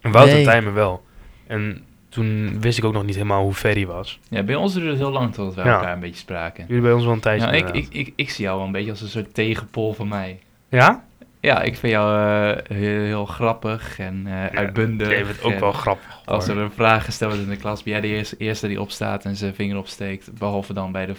[0.02, 0.44] En Wouter Nee.
[0.44, 1.04] Tijmen wel.
[1.48, 4.20] En toen wist ik ook nog niet helemaal hoe Ferry was.
[4.30, 5.74] Ja, bij ons duurde het heel lang totdat wij Ja.
[5.76, 6.66] elkaar een beetje spraken.
[6.68, 7.46] Jullie bij ons wel een tijdje.
[7.52, 10.08] Nou, ik, ik, ik, ik zie jou wel een beetje als een soort tegenpol van
[10.08, 10.40] mij.
[10.70, 11.06] ja?
[11.40, 12.20] Ja, ik vind jou
[12.58, 15.10] eh, heel, heel grappig en eh, uitbundig.
[15.10, 16.22] Jij bent ook wel grappig.
[16.26, 18.82] Als er een vraag gesteld wordt in de klas, ben jij de eerste, eerste die
[18.82, 20.34] opstaat en zijn vinger opsteekt.
[20.38, 21.14] Behalve dan bij de,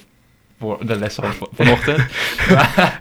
[0.59, 2.05] voor, de les van vanochtend.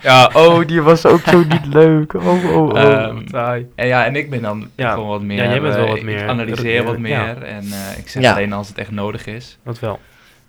[0.01, 2.13] Ja, oh, die was ook zo niet leuk.
[2.13, 2.79] Oh, oh, oh.
[2.79, 3.17] Ehm.
[3.75, 4.93] En ja, en ik ben dan Ja.
[4.93, 5.43] gewoon wat meer...
[5.43, 6.99] Ja, jij bent wel eh, wat ik meer- analyseer wat ja.
[7.01, 8.31] meer en eh, ik zeg Ja.
[8.31, 9.57] alleen als het echt nodig is.
[9.63, 9.99] Dat wel.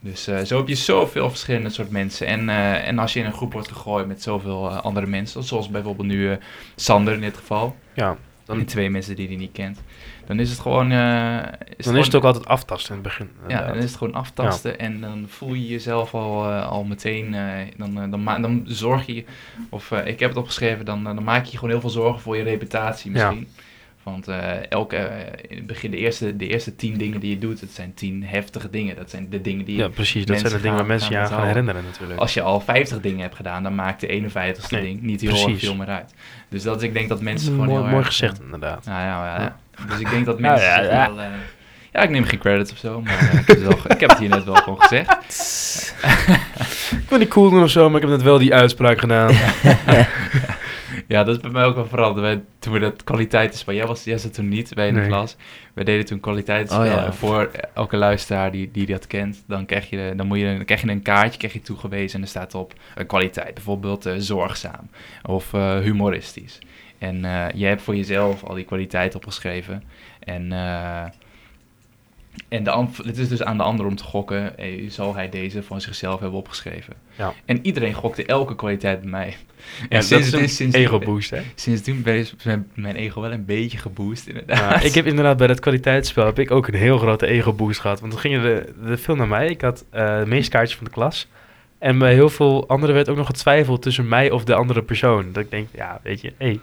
[0.01, 2.27] Dus eh, zo heb je zoveel verschillende soort mensen.
[2.27, 5.69] En, eh, en als je in een groep wordt gegooid met zoveel andere mensen, zoals
[5.71, 6.37] bijvoorbeeld nu eh,
[6.77, 9.81] Sander in dit geval, Ja, dan, en twee mensen die hij niet kent,
[10.29, 10.91] dan is het gewoon...
[10.91, 10.99] eh,
[11.43, 13.31] dan is gewoon- het ook altijd aftasten in het begin.
[13.49, 17.35] Ja, dan is het gewoon aftasten en dan voel je jezelf al, eh, al meteen,
[17.35, 17.43] eh,
[17.77, 19.25] dan, dan, dan zorg je,
[19.69, 22.37] of ik heb het opgeschreven, dan, dan maak je je gewoon heel veel zorgen voor
[22.37, 23.31] je reputatie Ja.
[23.31, 23.49] misschien.
[24.11, 27.39] Want eh, elke, eh, in het begin, de eerste, de eerste tien dingen die je
[27.39, 28.97] doet, het zijn tien heftige dingen.
[28.97, 30.25] Dat zijn de dingen die je Ja, precies.
[30.27, 32.21] Dat zijn de dingen waar mensen je aan gaan herinneren natuurlijk.
[32.21, 35.49] Als je al 50 dingen hebt gedaan, dan maakt de 51ste Nee, ding niet heel
[35.49, 36.15] erg veel meer uit.
[36.49, 38.85] Dus dat ik denk dat mensen gewoon mooi, heel mooi erg, gezegd inderdaad.
[38.85, 39.57] nou ja, ja, Ja.
[39.89, 41.27] Dus ik denk dat mensen ja, wel, eh,
[41.93, 44.19] ja, ik neem geen credits of zo, maar ik, heb het wel, ik heb het
[44.19, 45.17] hier net wel gewoon gezegd.
[46.91, 49.35] Ik wil niet cool doen of zo, maar ik heb net wel die uitspraak gedaan.
[51.09, 52.27] Ja, dat is bij mij ook wel veranderd.
[52.27, 55.09] Wij, toen we dat kwaliteitenspel, jij, was, jij zat toen niet bij in de Nee.
[55.09, 55.37] klas.
[55.75, 56.81] Wij deden toen kwaliteitenspel.
[56.85, 57.13] Oh ja.
[57.13, 60.81] Voor elke luisteraar die, die dat kent, dan krijg, je, dan, moet je, dan krijg
[60.81, 63.55] je een kaartje krijg je toegewezen en er staat op een kwaliteit.
[63.55, 64.89] Bijvoorbeeld eh, zorgzaam
[65.23, 66.59] of eh, humoristisch.
[66.99, 69.83] En eh, jij hebt voor jezelf al die kwaliteit opgeschreven.
[70.21, 71.05] En, eh,
[72.49, 75.63] en de, het is dus aan de ander om te gokken, eh, zal hij deze
[75.63, 76.95] van zichzelf hebben opgeschreven.
[77.17, 77.33] Ja.
[77.45, 79.29] En iedereen gokte elke kwaliteit bij mij.
[79.29, 81.41] Ja, En dat is een sindsdien- ego-boost, hè?
[81.55, 82.35] Sindsdien ben is
[82.75, 84.59] mijn, ego wel een beetje geboost, inderdaad.
[84.59, 88.01] Ja, ik heb inderdaad bij dat kwaliteitsspel heb ik ook een heel grote ego-boost gehad.
[88.01, 89.49] Want toen gingen de, de veel naar mij.
[89.49, 91.27] Ik had eh de meeste kaartjes van de klas.
[91.79, 95.33] En bij heel veel anderen werd ook nog getwijfeld tussen mij of de andere persoon.
[95.33, 96.61] Dat ik denk, ja, weet je, hey,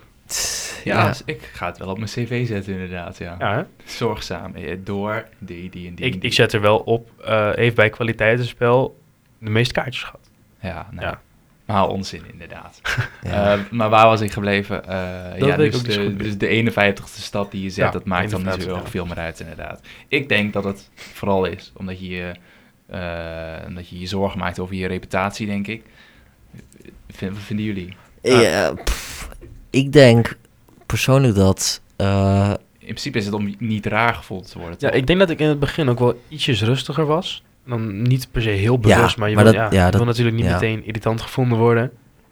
[0.83, 3.67] ja, dus ik ga het wel op mijn cv zetten, inderdaad, ja.
[3.85, 6.05] Zorgzaam, eh, door die, die en die.
[6.05, 6.21] Ik, die.
[6.21, 8.99] ik zet er wel op, eh heeft bij kwaliteitsspel
[9.37, 10.29] de meeste kaartjes gehad.
[10.59, 11.21] Ja, nou, Ja.
[11.65, 12.81] Maar onzin, inderdaad.
[13.23, 13.53] Ja.
[13.53, 14.87] Eh, maar waar was ik gebleven?
[14.87, 17.91] Eh, Dat ja, dus, ook zo de, dus de 51ste stad die je zet, Ja,
[17.91, 18.89] dat maakt dan niet zo 51, heel ja.
[18.89, 19.81] veel meer uit, inderdaad.
[20.07, 22.31] Ik denk dat het vooral is omdat je je,
[23.67, 25.83] omdat je je zorgen maakt over je reputatie, denk ik.
[27.09, 27.93] Vind, wat vinden jullie?
[28.21, 29.14] Ja, pff,
[29.75, 30.37] ik denk
[30.85, 31.81] persoonlijk dat...
[31.95, 34.75] eh, In principe is het om niet raar gevoeld te worden.
[34.79, 37.43] Ja, ik denk dat ik in het begin ook wel ietsjes rustiger was.
[37.67, 39.95] Dan niet per se heel bewust, maar je, maar wil, dat- ja, ja, je dat-
[39.99, 40.51] wil natuurlijk niet ja.
[40.53, 41.91] meteen irritant gevonden worden.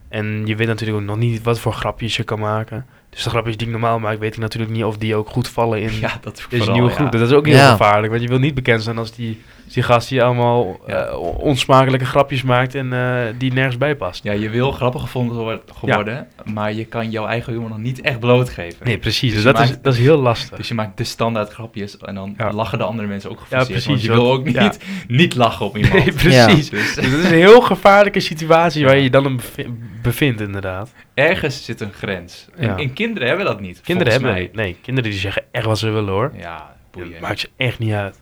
[0.10, 2.86] En je weet natuurlijk ook nog niet wat voor grapjes je kan maken.
[3.10, 5.48] Dus de grapjes die ik normaal maak, weet ik natuurlijk niet of die ook goed
[5.48, 6.96] vallen in ja, dat deze vooral, nieuwe ja.
[6.96, 7.12] groep.
[7.12, 7.72] Dat is ook heel Ja.
[7.72, 11.06] gevaarlijk, want je wil niet bekend zijn als die, als die gast die allemaal Ja.
[11.06, 14.24] eh, onsmakelijke grapjes maakt en eh, die nergens bij past.
[14.24, 18.02] Ja, je wil grappig gevonden wor- geworden, maar je kan jouw eigen humor nog niet
[18.02, 18.86] echt blootgeven.
[18.86, 19.34] Nee, precies.
[19.34, 20.58] Dus Dus je dat, is, dat is heel lastig.
[20.58, 22.52] Dus je maakt de standaard grapjes en dan Ja.
[22.52, 23.68] lachen de andere mensen ook Ja, geforceerd.
[23.72, 24.72] precies, want je wil ook niet, ja.
[25.08, 25.94] niet lachen op iemand.
[26.04, 26.70] Nee, precies.
[26.70, 30.42] Dus Dus dat is een heel gevaarlijke situatie waar je je dan in bevi- bevindt,
[30.42, 30.94] inderdaad.
[31.14, 32.48] ergens zit een grens.
[32.56, 32.78] En, Ja.
[32.78, 33.82] en kinderen hebben dat niet.
[33.82, 34.50] Kinderen hebben.
[34.54, 36.32] Nee, kinderen die zeggen echt wat ze willen hoor.
[36.38, 37.12] Ja, boeien.
[37.12, 38.22] Het maakt ze echt niet uit.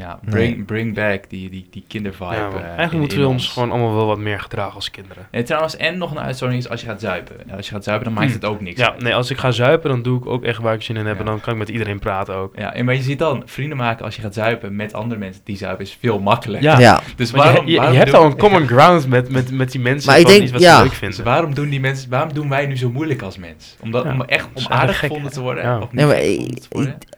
[0.00, 0.30] Ja, Nee.
[0.30, 2.34] bring, bring back die, die, die kindervibe.
[2.34, 4.90] Ja, eh, Eigenlijk in- moeten in we ons gewoon allemaal wel wat meer gedragen als
[4.90, 5.26] kinderen.
[5.30, 7.36] En trouwens, en nog een uitzondering is als je gaat zuipen.
[7.56, 8.32] Als je gaat zuipen, dan maakt Hm.
[8.34, 9.02] het ook niks Ja, uit.
[9.02, 11.14] nee, als ik ga zuipen, dan doe ik ook echt waar ik zin in heb.
[11.14, 11.20] Ja.
[11.20, 12.56] En dan kan ik met iedereen praten ook.
[12.58, 15.42] Ja, en maar je ziet dan, vrienden maken als je gaat zuipen met andere mensen
[15.44, 16.70] die zuipen is veel makkelijker.
[16.70, 16.78] Ja.
[16.78, 17.00] ja.
[17.16, 19.80] Dus waarom, je, je, je waarom hebt al een common ground met, met, met die
[19.80, 20.74] mensen Maar ik van denk, iets wat ja.
[20.76, 21.24] ze leuk Dus vinden.
[21.24, 23.76] waarom doen die mensen, waarom doen wij nu zo moeilijk als mens?
[23.80, 25.64] Omdat, Ja, om echt om aardig gevonden te worden?
[25.64, 25.76] ja.
[25.76, 26.20] Of niet Nee, maar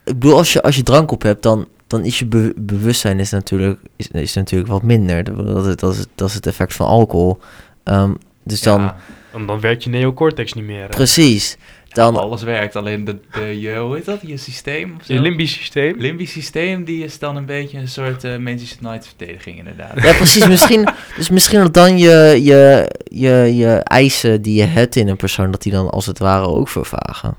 [0.05, 3.19] ik bedoel, als je, als je drank op hebt, dan, dan is je be- bewustzijn
[3.21, 5.25] is natuurlijk, is, is natuurlijk wat minder.
[5.45, 7.39] Dat, is- dat, is, dat is het effect van alcohol.
[7.85, 8.97] Ehm, dus dan, Ja,
[9.33, 10.81] Dan, dan werkt je neocortex niet meer.
[10.83, 10.89] hè.
[10.89, 11.57] precies.
[11.89, 14.95] Dan, alles werkt, alleen de, de, je, hoe heet dat, je systeem?
[14.99, 15.13] Of zo?
[15.15, 15.95] Je limbisch systeem.
[15.99, 20.03] Limbisch systeem, die is dan een beetje een soort uh, Manchester United verdediging inderdaad.
[20.03, 20.49] ja, precies.
[20.55, 25.17] Misschien, dus misschien dat dan je, je, je, je eisen die je hebt in een
[25.17, 27.35] persoon, dat die dan als het ware ook vervagen.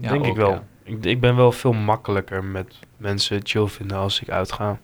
[0.00, 0.60] Ja, denk ook, ik wel.
[0.90, 4.78] Ik, ik ben wel veel makkelijker met mensen chill vinden als ik uitga.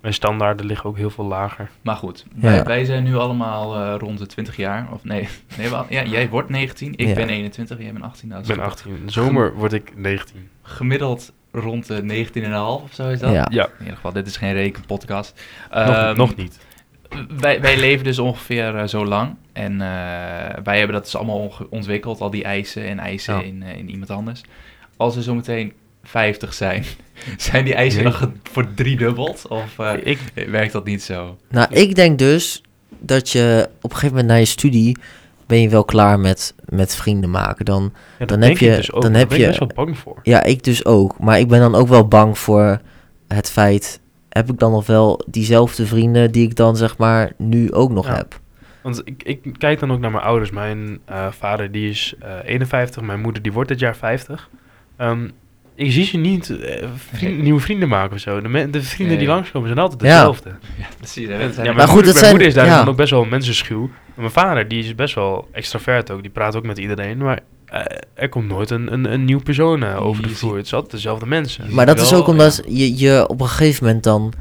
[0.00, 1.70] Mijn standaarden liggen ook heel veel lager.
[1.82, 2.40] Maar goed, Ja.
[2.40, 4.88] wij, wij zijn nu allemaal eh, rond de 20 jaar.
[4.92, 7.14] Of nee, nee wel- ja, jij wordt 19, ik Ja.
[7.14, 8.28] ben 21, jij bent 18.
[8.28, 8.96] Nou, Ik ben is 18.
[8.96, 10.48] In de zomer word ik 19.
[10.62, 13.32] Gemiddeld rond de 19,5 of zo is dat.
[13.32, 13.46] Ja.
[13.50, 15.42] Ja, In ieder geval, dit is geen rekenpodcast.
[15.70, 16.58] nog, Ehm, nog niet.
[17.38, 19.34] Wij, wij leven dus ongeveer eh, zo lang.
[19.52, 19.88] En eh,
[20.64, 23.42] wij hebben dat dus allemaal ontwikkeld, al die eisen en eisen Ja.
[23.42, 24.42] in, in iemand anders.
[25.02, 26.84] Als we zo meteen 50 zijn,
[27.36, 28.12] zijn die eisen Nee.
[28.12, 29.46] dan ge- voor driedubbeld?
[29.48, 31.36] Of eh, ik, werkt dat niet zo?
[31.50, 32.62] Nou, ik denk dus
[32.98, 34.96] dat je op een gegeven moment na je studie
[35.46, 37.64] ben je wel klaar met, met vrienden maken.
[37.64, 39.02] Dan, ja, dan heb je- dus ook.
[39.02, 40.20] dan Daar heb ben ik je- best wel bang voor.
[40.22, 41.18] ja, ik dus ook.
[41.18, 42.80] Maar ik ben dan ook wel bang voor
[43.28, 47.72] het feit, heb ik dan nog wel diezelfde vrienden die ik dan zeg maar nu
[47.72, 48.14] ook nog Ja.
[48.16, 48.40] heb?
[48.82, 50.50] Want ik, ik kijk dan ook naar mijn ouders.
[50.50, 54.48] Mijn eh, vader die is eh 51, mijn moeder die wordt dit jaar 50.
[55.02, 55.28] Ehm,
[55.74, 57.42] ik zie ze niet eh, vriend- Nee.
[57.42, 58.40] nieuwe vrienden maken of zo.
[58.40, 60.50] De, me- de vrienden die langskomen zijn altijd dezelfde.
[60.78, 61.28] Ja, precies.
[61.28, 62.78] En- hè, ja, zijn- mijn, Maar goed, moeder, mijn zijn- moeder is daar ja.
[62.78, 63.82] dan ook best wel mensenschuw.
[63.84, 66.22] En mijn vader die is best wel extravert ook.
[66.22, 67.18] Die praat ook met iedereen.
[67.18, 67.80] Maar eh,
[68.14, 70.56] er komt nooit een, een, een nieuw persoon eh, over de Je vloer.
[70.56, 71.64] Het is altijd dezelfde mensen.
[71.74, 74.32] Maar dat is ook omdat je, je op een gegeven moment dan...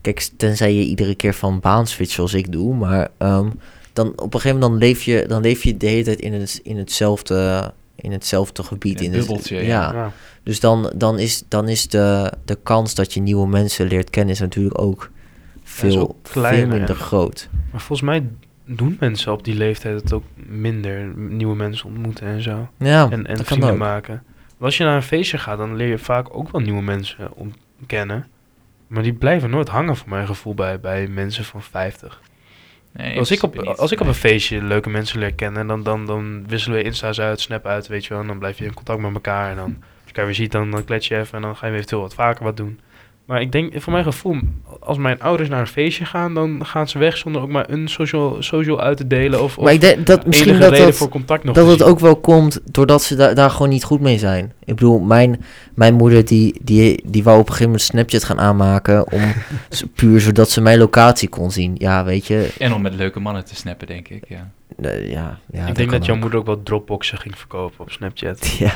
[0.00, 2.74] Kijk, tenzij je iedere keer van baan switcht zoals ik doe.
[2.74, 3.48] Maar ehm,
[3.92, 6.32] dan op een gegeven moment dan leef je, dan leef je de hele tijd in,
[6.32, 7.72] het, in, hetzelfde,
[8.02, 9.00] in hetzelfde gebied.
[9.00, 9.62] In In het het- bubbeltje, ja.
[9.62, 9.92] ja.
[9.92, 10.12] Ja.
[10.42, 14.34] Dus dan, dan is, dan is de, de kans dat je nieuwe mensen leert kennen...
[14.34, 15.10] is natuurlijk ook
[15.62, 17.02] veel, ook kleiner, veel minder ja.
[17.02, 17.48] groot.
[17.70, 18.26] Maar volgens mij
[18.64, 21.12] doen mensen op die leeftijd het ook minder.
[21.16, 22.68] Nieuwe mensen ontmoeten en zo.
[22.78, 23.78] Ja, en, en vrienden ook.
[23.78, 24.22] maken.
[24.48, 27.34] Want als je naar een feestje gaat, dan leer je vaak ook wel nieuwe mensen
[27.34, 27.52] om-
[27.86, 28.26] kennen.
[28.86, 32.20] Maar die blijven nooit hangen voor mijn gevoel bij, bij mensen van 50.
[32.92, 33.76] Nee, als, ik op, niet.
[33.76, 37.20] als ik op een feestje leuke mensen leer kennen, dan, dan, dan wisselen we insta's
[37.20, 38.20] uit, snap uit, weet je wel.
[38.20, 39.50] En dan blijf je in contact met elkaar.
[39.50, 41.66] En dan, als je elkaar weer ziet, dan, dan klets je even en dan ga
[41.66, 42.80] je eventueel wat vaker wat doen.
[43.24, 44.36] Maar ik denk, voor mijn gevoel,
[44.80, 47.88] als mijn ouders naar een feestje gaan, dan gaan ze weg zonder ook maar een
[47.88, 49.42] social, social uit te delen.
[49.42, 51.66] Of, of Maar ik denk dat misschien enige dat reden dat, voor contact nog dat
[51.66, 54.52] het ook wel komt doordat ze da- daar gewoon niet goed mee zijn.
[54.64, 55.44] Ik bedoel, mijn,
[55.74, 59.12] mijn moeder die, die, die wou op een gegeven moment Snapchat gaan aanmaken...
[59.12, 59.32] om
[59.94, 61.74] puur zodat ze mijn locatie kon zien.
[61.78, 64.24] Ja, weet je, En om met leuke mannen te snappen, denk ik.
[64.28, 64.50] Ja.
[65.04, 66.20] ja, ja ik denk dat jouw ook.
[66.20, 68.46] moeder ook wel Dropboxen ging verkopen op Snapchat.
[68.58, 68.72] Ja.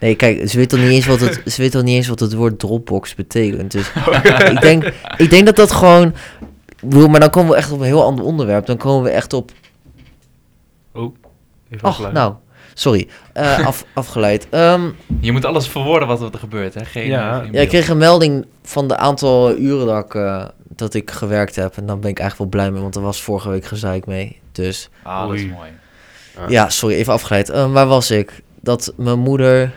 [0.00, 2.20] Nee, kijk, ze weet toch niet eens wat het, ze weet toch niet eens wat
[2.20, 3.70] het woord Dropbox betekent.
[3.70, 3.90] Dus
[4.52, 6.14] ik, denk, ik denk dat dat gewoon...
[6.68, 8.66] Ik bedoel, maar dan komen we echt op een heel ander onderwerp.
[8.66, 9.52] Dan komen we echt op...
[11.70, 12.34] Even Ach, nou,
[12.74, 13.08] sorry.
[13.32, 14.46] eh, af, afgeleid.
[14.50, 16.84] Ehm, Je moet alles verwoorden wat er gebeurt, hè?
[16.84, 17.32] Geen, Ja.
[17.36, 20.94] eh, geen ja, ik kreeg een melding van de aantal uren dat ik, eh, dat
[20.94, 21.76] ik gewerkt heb.
[21.76, 24.40] En dan ben ik eigenlijk wel blij mee, want er was vorige week gezeik mee.
[24.52, 25.70] Dus Ah, dat is mooi.
[26.36, 26.44] Ja.
[26.48, 27.48] ja, sorry, even afgeleid.
[27.50, 28.42] Eh, waar was ik?
[28.60, 29.72] Dat mijn moeder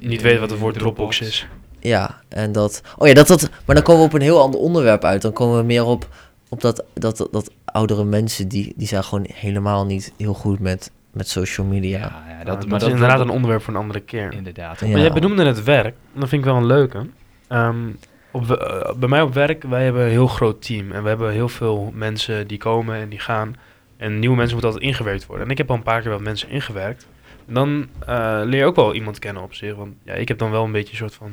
[0.00, 1.46] Niet weten wat het woord Dropbox is.
[1.80, 2.80] Ja, en dat...
[2.98, 3.50] Oh ja, dat, dat...
[3.66, 5.22] Maar dan komen we op een heel ander onderwerp uit.
[5.22, 6.08] Dan komen we meer op,
[6.48, 8.48] op dat, dat, dat, dat oudere mensen...
[8.48, 11.98] Die, die zijn gewoon helemaal niet heel goed met, met social media.
[11.98, 14.32] Ja, ja, Dat, dat, dat is inderdaad een onderwerp voor een andere keer.
[14.32, 14.80] Inderdaad.
[14.80, 14.86] Ja.
[14.86, 15.94] Maar jij benoemde het werk.
[16.12, 17.06] Dat vind ik wel een leuke.
[17.48, 17.88] Ehm,
[18.30, 20.92] op, eh, bij mij op werk, wij hebben een heel groot team.
[20.92, 23.56] En we hebben heel veel mensen die komen en die gaan.
[23.96, 25.44] En nieuwe mensen moeten altijd ingewerkt worden.
[25.44, 27.06] En ik heb al een paar keer wat mensen ingewerkt.
[27.46, 29.74] En dan eh, leer je ook wel iemand kennen op zich.
[29.74, 31.32] Want ja, ik heb dan wel een beetje een soort van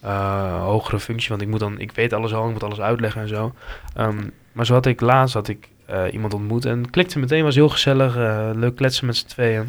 [0.00, 1.28] eh, hogere functie.
[1.28, 3.54] Want ik, moet dan, ik weet alles al, ik moet alles uitleggen en zo.
[3.94, 4.18] Ehm,
[4.52, 5.68] maar zo had ik laatst had ik,
[6.12, 6.64] iemand ontmoet.
[6.64, 8.16] En klikte meteen, was heel gezellig.
[8.16, 9.68] eh, leuk kletsen met z'n tweeën.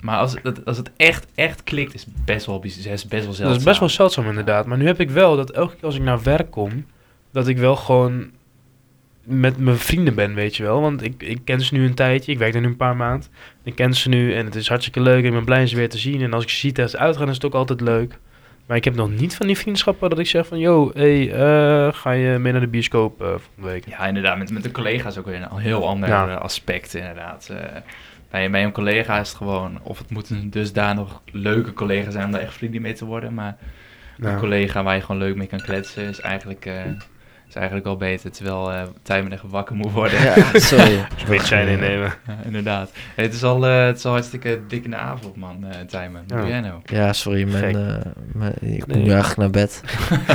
[0.00, 3.46] Maar als het, als het echt, echt klikt, is best wel, is best wel zeldzaam.
[3.46, 4.66] Dat is best wel zeldzaam inderdaad.
[4.66, 6.86] Maar nu heb ik wel dat elke keer als ik naar werk kom,
[7.30, 8.30] dat ik wel gewoon
[9.24, 10.80] met mijn vrienden ben, weet je wel.
[10.80, 13.28] Want ik, ik ken ze nu een tijdje, ik werk er nu een paar maanden.
[13.62, 15.24] Ik ken ze nu en het is hartstikke leuk.
[15.24, 16.22] Ik ben blij ze weer te zien.
[16.22, 18.18] En als ik ze zie tijdens uitgaan, is het ook altijd leuk.
[18.66, 20.58] Maar ik heb nog niet van die vriendschappen dat ik zeg van...
[20.58, 23.88] Yo, hey, eh, ga je mee naar de bioscoop eh volgende week?
[23.88, 24.38] Ja, inderdaad.
[24.38, 26.34] Met, met de collega's ook weer een heel ander Ja.
[26.34, 27.48] aspect, inderdaad.
[27.50, 27.56] Eh,
[28.30, 29.78] bij, bij een collega is het gewoon...
[29.82, 33.34] Of het moet een dusdanig leuke collega zijn om daar echt vrienden mee te worden.
[33.34, 33.56] Maar
[34.18, 36.70] een collega waar je gewoon leuk mee kan kletsen is eigenlijk,
[37.54, 38.30] is eigenlijk al beter.
[38.30, 40.20] Terwijl eh Tijmen echt wakker moet worden.
[40.22, 41.06] Ja, sorry.
[41.26, 42.12] Weet jij innemen.
[42.26, 42.92] Ja, inderdaad.
[43.14, 45.80] Hey, het, is al, eh, het is al hartstikke dik in de avond, man, eh
[45.80, 46.22] Tijmen.
[46.26, 46.40] Wat Ja.
[46.40, 46.80] doe jij nou?
[46.84, 47.44] Ja, sorry.
[47.52, 49.02] Mijn, eh, mijn- ik moet Nee.
[49.04, 49.82] nu eigenlijk naar bed.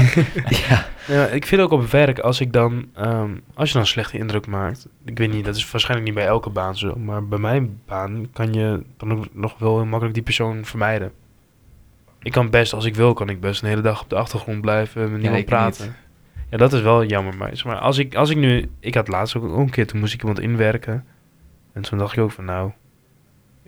[0.68, 0.86] ja.
[1.08, 4.18] Ja, ik vind ook op werk, als ik dan, ehm, als je dan een slechte
[4.18, 7.40] indruk maakt, ik weet niet, dat is waarschijnlijk niet bij elke baan zo, maar bij
[7.40, 11.12] mijn baan kan je dan ook nog wel heel makkelijk die persoon vermijden.
[12.22, 14.62] Ik kan best, als ik wil, kan ik best een hele dag op de achtergrond
[14.62, 15.86] blijven, met niemand praten.
[15.86, 15.96] niet.
[16.50, 19.08] Ja, dat is wel jammer, maar, zeg maar als ik, als ik nu, ik had
[19.08, 21.06] laatst ook een keer, toen moest ik iemand inwerken,
[21.74, 22.72] en toen dacht ik ook van, nou,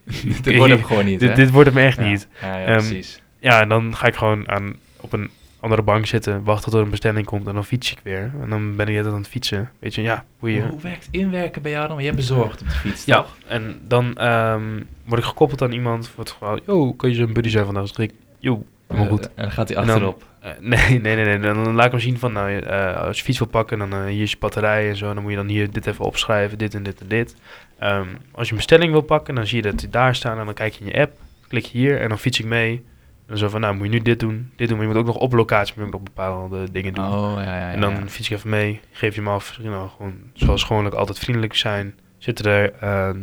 [0.41, 2.09] Dit wordt hem gewoon niet, dit, dit wordt hem echt Ja.
[2.09, 2.27] niet.
[2.41, 3.21] Ja, ja, Ehm, precies.
[3.39, 6.85] Ja, en dan ga ik gewoon aan, op een andere bank zitten, wachten tot er
[6.85, 8.31] een bestelling komt en dan fiets ik weer.
[8.41, 9.69] En dan ben ik net aan het fietsen.
[9.79, 10.69] Weet je, ja, boeien.
[10.69, 11.91] Hoe werkt inwerken bij jou dan?
[11.95, 13.37] Want jij bezorgd op de fiets, Ja, toch?
[13.47, 14.63] en dan ehm,
[15.05, 17.91] word ik gekoppeld aan iemand voor het geval, yo, kun je zo'n buddy zijn vandaag?
[17.91, 18.63] Dus ik, yo,
[18.97, 19.25] goed.
[19.25, 20.23] Eh, En dan gaat hij achterop.
[20.39, 23.23] Eh, nee, nee, nee, nee, dan, laat ik hem zien van, nou, eh, als je
[23.23, 25.13] fiets wil pakken, dan hier is je batterij en zo.
[25.13, 27.35] Dan moet je dan hier dit even opschrijven, dit en dit en dit.
[27.79, 30.45] Ehm, als je een bestelling wil pakken, dan zie je dat die daar staan en
[30.45, 31.11] dan kijk je in je app,
[31.47, 32.71] klik je hier en dan fiets ik mee.
[32.71, 32.83] En
[33.27, 35.07] dan zo van, nou, moet je nu dit doen, dit doen, maar je moet ook
[35.07, 37.05] nog op locatie moet je ook nog bepaalde dingen doen.
[37.05, 37.71] Oh, ja, ja, ja.
[37.71, 39.57] En dan fiets ik even mee, geef je hem af.
[39.61, 41.95] Je nou, gewoon zoals gewoonlijk altijd vriendelijk zijn.
[42.17, 42.73] Zitten er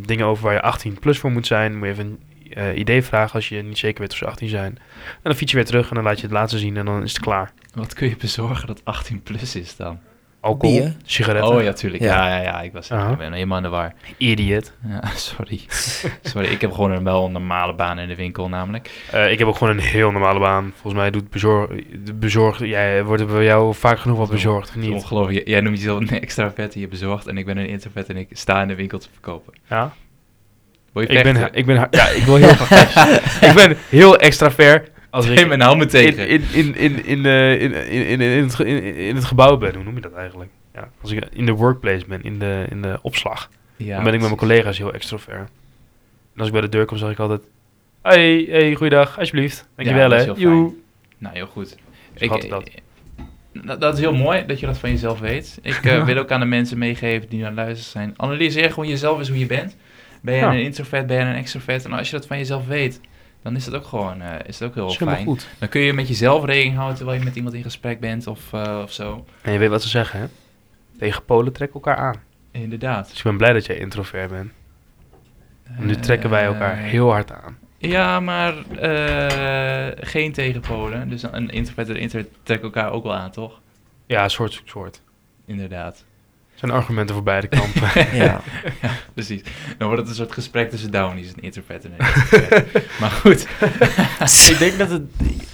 [0.06, 1.76] dingen over waar je 18 plus voor moet zijn.
[1.76, 2.18] Moet je even
[2.56, 4.78] eh, idee vragen als je niet zeker weet of ze 18 zijn.
[5.06, 7.02] En dan fiets je weer terug en dan laat je het laatste zien en dan
[7.02, 7.52] is het klaar.
[7.74, 9.98] Wat kun je bezorgen dat 18 plus is dan?
[10.40, 10.96] Alcohol, Bier?
[11.04, 11.54] sigaretten.
[11.54, 12.02] Oh ja, tuurlijk.
[12.02, 12.36] Ja, Ja.
[12.36, 12.62] ja, ja.
[12.62, 13.92] Ik was ik ben helemaal in de war.
[14.16, 14.72] Idiot.
[14.88, 15.60] Ja, sorry.
[16.22, 18.90] sorry, ik heb gewoon een wel een normale baan in de winkel namelijk.
[19.12, 20.72] Eh, ik heb ook gewoon een heel normale baan.
[20.74, 21.70] Volgens mij doet bezorg,
[22.04, 25.02] de bezorg jij wordt er bij jou vaak genoeg wat bezorgd, of Het is niet?
[25.02, 25.36] Ongelooflijk.
[25.36, 28.16] Jij- Jij noemt jezelf een extravert die je bezorgt en ik ben een introvert en
[28.16, 29.52] ik sta in de winkel te verkopen.
[29.68, 29.92] Ja?
[30.96, 33.14] Wil je Ik ben, ik ben, ha- ja, ik wil heel graag vechten.
[33.48, 36.28] Ik ben heel extravert als ik mijn handen in, tegen.
[36.28, 39.56] in, in, in, in, eh, in, in, in, in, het, ge- in, in het gebouw
[39.56, 39.74] ben.
[39.74, 40.50] Hoe noem je dat eigenlijk?
[40.74, 43.50] Ja, als ik in de workplace ben, in de, in de opslag.
[43.76, 45.36] ja, dan ben ik met mijn collega's heel extravert.
[46.34, 47.40] En als ik bij de deur kom, zeg ik altijd...
[48.02, 49.68] Hey, hey, goeiedag, alsjeblieft.
[49.76, 50.32] Dankjewel, is hè.
[50.36, 50.74] Joe.
[51.18, 51.76] Nou, heel goed.
[52.14, 52.70] Zo gaat het dat.
[53.52, 53.80] dat.
[53.80, 55.58] Dat is heel mooi dat je dat van jezelf weet.
[55.62, 58.14] Ik eh, wil ook aan de mensen meegeven die nu aan het luisteren zijn.
[58.16, 59.76] Analyseer gewoon jezelf eens hoe je bent.
[60.26, 60.52] Ben je Ja.
[60.52, 61.84] een introvert, ben je een extrovert?
[61.84, 63.00] En als je dat van jezelf weet,
[63.42, 65.24] dan is het ook gewoon eh, is het ook heel Dat fijn.
[65.24, 65.48] goed.
[65.58, 68.52] Dan kun je met jezelf rekening houden terwijl je met iemand in gesprek bent of,
[68.52, 69.24] eh, of zo.
[69.42, 70.26] En je weet wat ze zeggen, hè?
[70.98, 72.14] Tegen Polen trekken elkaar aan.
[72.50, 73.08] Inderdaad.
[73.08, 74.52] Dus ik ben blij dat jij introvert bent.
[75.64, 77.58] En nu trekken wij elkaar Eh, heel hard aan.
[77.78, 81.08] Ja, maar eh, geen tegenpolen.
[81.08, 83.60] Dus een introvert en een introvert trekken elkaar ook wel aan, toch?
[84.06, 85.02] Ja, soort, soort.
[85.46, 86.04] Inderdaad.
[86.56, 87.88] Zijn argumenten voor beide kampen.
[88.24, 88.40] ja.
[89.14, 89.40] Precies.
[89.78, 92.98] Dan wordt het een soort gesprek tussen Downies, een introvert en een introvert.
[93.00, 93.46] maar goed.
[94.50, 95.02] ik denk dat het...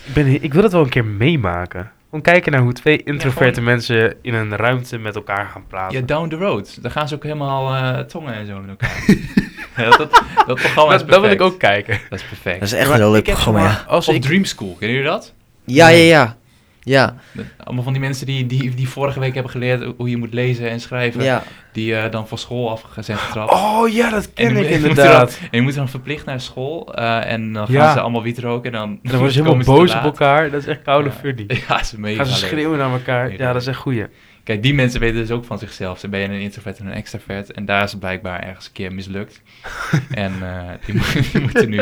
[0.05, 1.91] Ik, ben, ik wil het wel een keer meemaken.
[2.05, 5.99] Gewoon kijken naar hoe twee introverte gewoon- mensen in een ruimte met elkaar gaan praten.
[5.99, 6.79] Ja, down the road.
[6.83, 9.05] Dan gaan ze ook helemaal eh, tongen en zo met elkaar.
[9.85, 12.01] ja, dat, dat, dat programma is dat, dat wil ik ook kijken.
[12.11, 12.61] Dat is perfect.
[12.61, 13.67] Dat is echt een heel leuk ik heb programma, ja.
[13.67, 15.33] maar, Als Of ik, Dream School, kennen jullie dat?
[15.65, 16.37] Ja, ja, ja.
[16.85, 17.16] Ja,
[17.57, 20.71] Allemaal van die mensen die, die, die vorige week hebben geleerd hoe je moet lezen
[20.71, 21.23] en schrijven.
[21.23, 21.42] ja.
[21.73, 23.53] Die eh, dan van school af zijn getrapt.
[23.53, 25.31] Oh ja, dat En ken ik inderdaad.
[25.41, 27.93] dan- En je moet dan verplicht naar school eh, en dan gaan Ja.
[27.93, 30.51] ze allemaal wiet roken en dan, En dan worden ze helemaal boos op elkaar.
[30.51, 31.15] Dat is echt koude Ja.
[31.15, 31.47] funny.
[31.69, 33.29] Ja, ze mega Gaan ze schreeuwen naar elkaar.
[33.29, 34.07] Mega Ja, dat is echt goeie.
[34.45, 35.99] Kijk, die mensen weten dus ook van zichzelf.
[35.99, 37.53] Ze ben je een introvert en een extravert.
[37.53, 39.43] En daar is het blijkbaar ergens een keer mislukt.
[40.11, 41.77] en eh, die, mo- die moeten nu,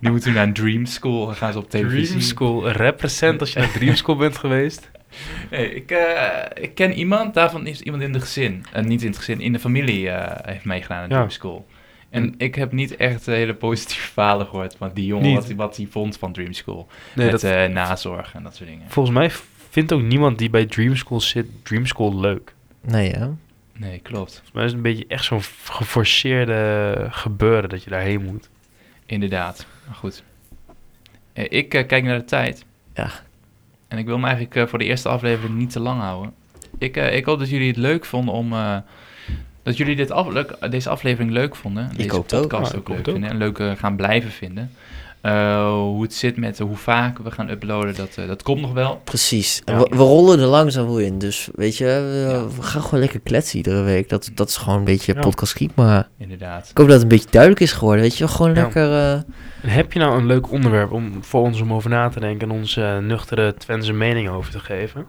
[0.00, 1.26] die moeten nu naar een dream school.
[1.26, 2.06] Dan gaan ze op televisie.
[2.06, 4.90] Dream School, represent als je naar Dream School bent geweest.
[5.50, 8.64] Nee, ik, eh, ik ken iemand, daarvan is iemand in de gezin.
[8.72, 11.08] en niet in het gezin, in de familie eh, heeft meegedaan aan Ja.
[11.08, 11.66] Dream School.
[12.10, 15.34] En ik heb niet echt eh, hele positieve verhalen gehoord van die jongen, Niet.
[15.36, 16.86] wat, hij- wat hij vond van Dream School.
[17.14, 18.90] Nee, Met dat, eh, nazorg en dat soort dingen.
[18.90, 19.30] volgens mij
[19.70, 22.54] vindt ook niemand die bij Dream School zit Dream School leuk.
[22.80, 23.30] Nee, ja.
[23.76, 24.30] Nee, klopt.
[24.32, 28.48] Volgens mij is het een beetje echt zo'n geforceerde gebeuren dat je daarheen moet.
[29.06, 29.66] Inderdaad.
[29.86, 30.22] Maar goed.
[31.32, 32.64] Eh, ik eh, kijk naar de tijd.
[32.94, 33.10] Ja.
[33.88, 36.32] En ik wil me eigenlijk eh, voor de eerste aflevering niet te lang houden.
[36.78, 38.52] Ik, eh, ik hoop dat jullie het leuk vonden om...
[38.52, 38.76] eh,
[39.62, 41.90] dat jullie dit af, leuk- deze aflevering leuk vonden.
[41.96, 42.40] Deze hoop het ook.
[42.42, 43.12] podcast ook, ik hoop leuk ook.
[43.12, 43.30] vinden.
[43.30, 44.70] En leuk gaan blijven vinden.
[45.24, 48.72] Eh, hoe het zit met hoe vaak we gaan uploaden, dat, eh, dat komt nog
[48.72, 49.00] wel.
[49.04, 49.62] Precies.
[49.64, 49.78] Ja.
[49.78, 51.18] we, we rollen er langzaam in.
[51.18, 52.46] Dus weet je, we, Ja.
[52.56, 54.08] we gaan gewoon lekker kletsen iedere week.
[54.08, 55.20] Dat, dat is gewoon een beetje Ja.
[55.20, 55.74] podcast schiet.
[55.74, 56.68] Maar Inderdaad.
[56.70, 58.02] ik hoop dat het een beetje duidelijk is geworden.
[58.02, 58.62] Weet je, gewoon Ja.
[58.62, 58.92] lekker...
[58.92, 59.24] eh, En
[59.68, 62.54] heb je nou een leuk onderwerp om, voor ons om over na te denken en
[62.56, 65.06] onze nuchtere Twentse mening over te geven?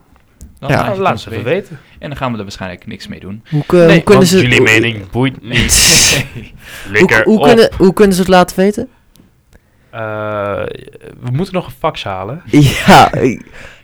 [0.60, 1.80] Dan Ja, Nou, het laat even weten.
[2.00, 3.44] En dan gaan we er waarschijnlijk niks mee doen.
[3.50, 4.42] hoe, Nee, hoe kunnen want ze...
[4.42, 5.74] jullie hoe- mening boeit niet.
[6.34, 7.44] hoe, Lekker hoe, op.
[7.46, 8.90] kunnen, hoe kunnen ze het laten weten?
[9.96, 10.64] Eh,
[11.20, 12.42] we moeten nog een fax halen.
[12.86, 13.10] Ja,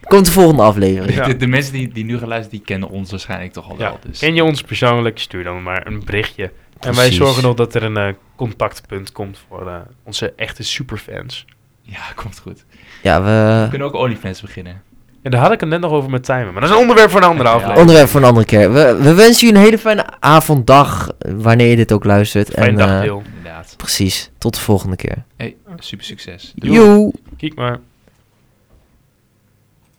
[0.04, 1.13] komt de volgende aflevering.
[1.15, 1.26] Ja.
[1.26, 3.84] De, de mensen die, die nu gaan luisteren, die kennen ons waarschijnlijk toch al Ja.
[3.89, 4.00] wel.
[4.10, 4.19] Dus.
[4.19, 6.52] Ken je ons persoonlijk, stuur dan maar een berichtje.
[6.80, 11.45] En wij zorgen nog dat er een eh, contactpunt komt voor eh, onze echte superfans.
[11.82, 12.65] Ja, komt goed.
[13.04, 13.30] Ja, We
[13.63, 13.67] we...
[13.69, 14.82] kunnen ook OnlyFans beginnen.
[15.21, 16.45] En daar had ik het net nog over met timen.
[16.52, 17.54] Maar dat is een onderwerp voor een andere Ja.
[17.56, 17.82] aflevering.
[17.82, 18.74] Onderwerp voor een andere keer.
[18.74, 22.50] We, we wensen jullie een hele fijne avond, dag, wanneer je dit ook luistert.
[22.50, 23.24] Fijn en, eh, dagdeel.
[23.62, 23.78] Inderdaad.
[23.78, 24.32] precies.
[24.38, 25.24] Tot de volgende keer.
[25.36, 26.52] Hey, super succes.
[26.56, 27.12] Joe!
[27.38, 27.80] Kijk maar.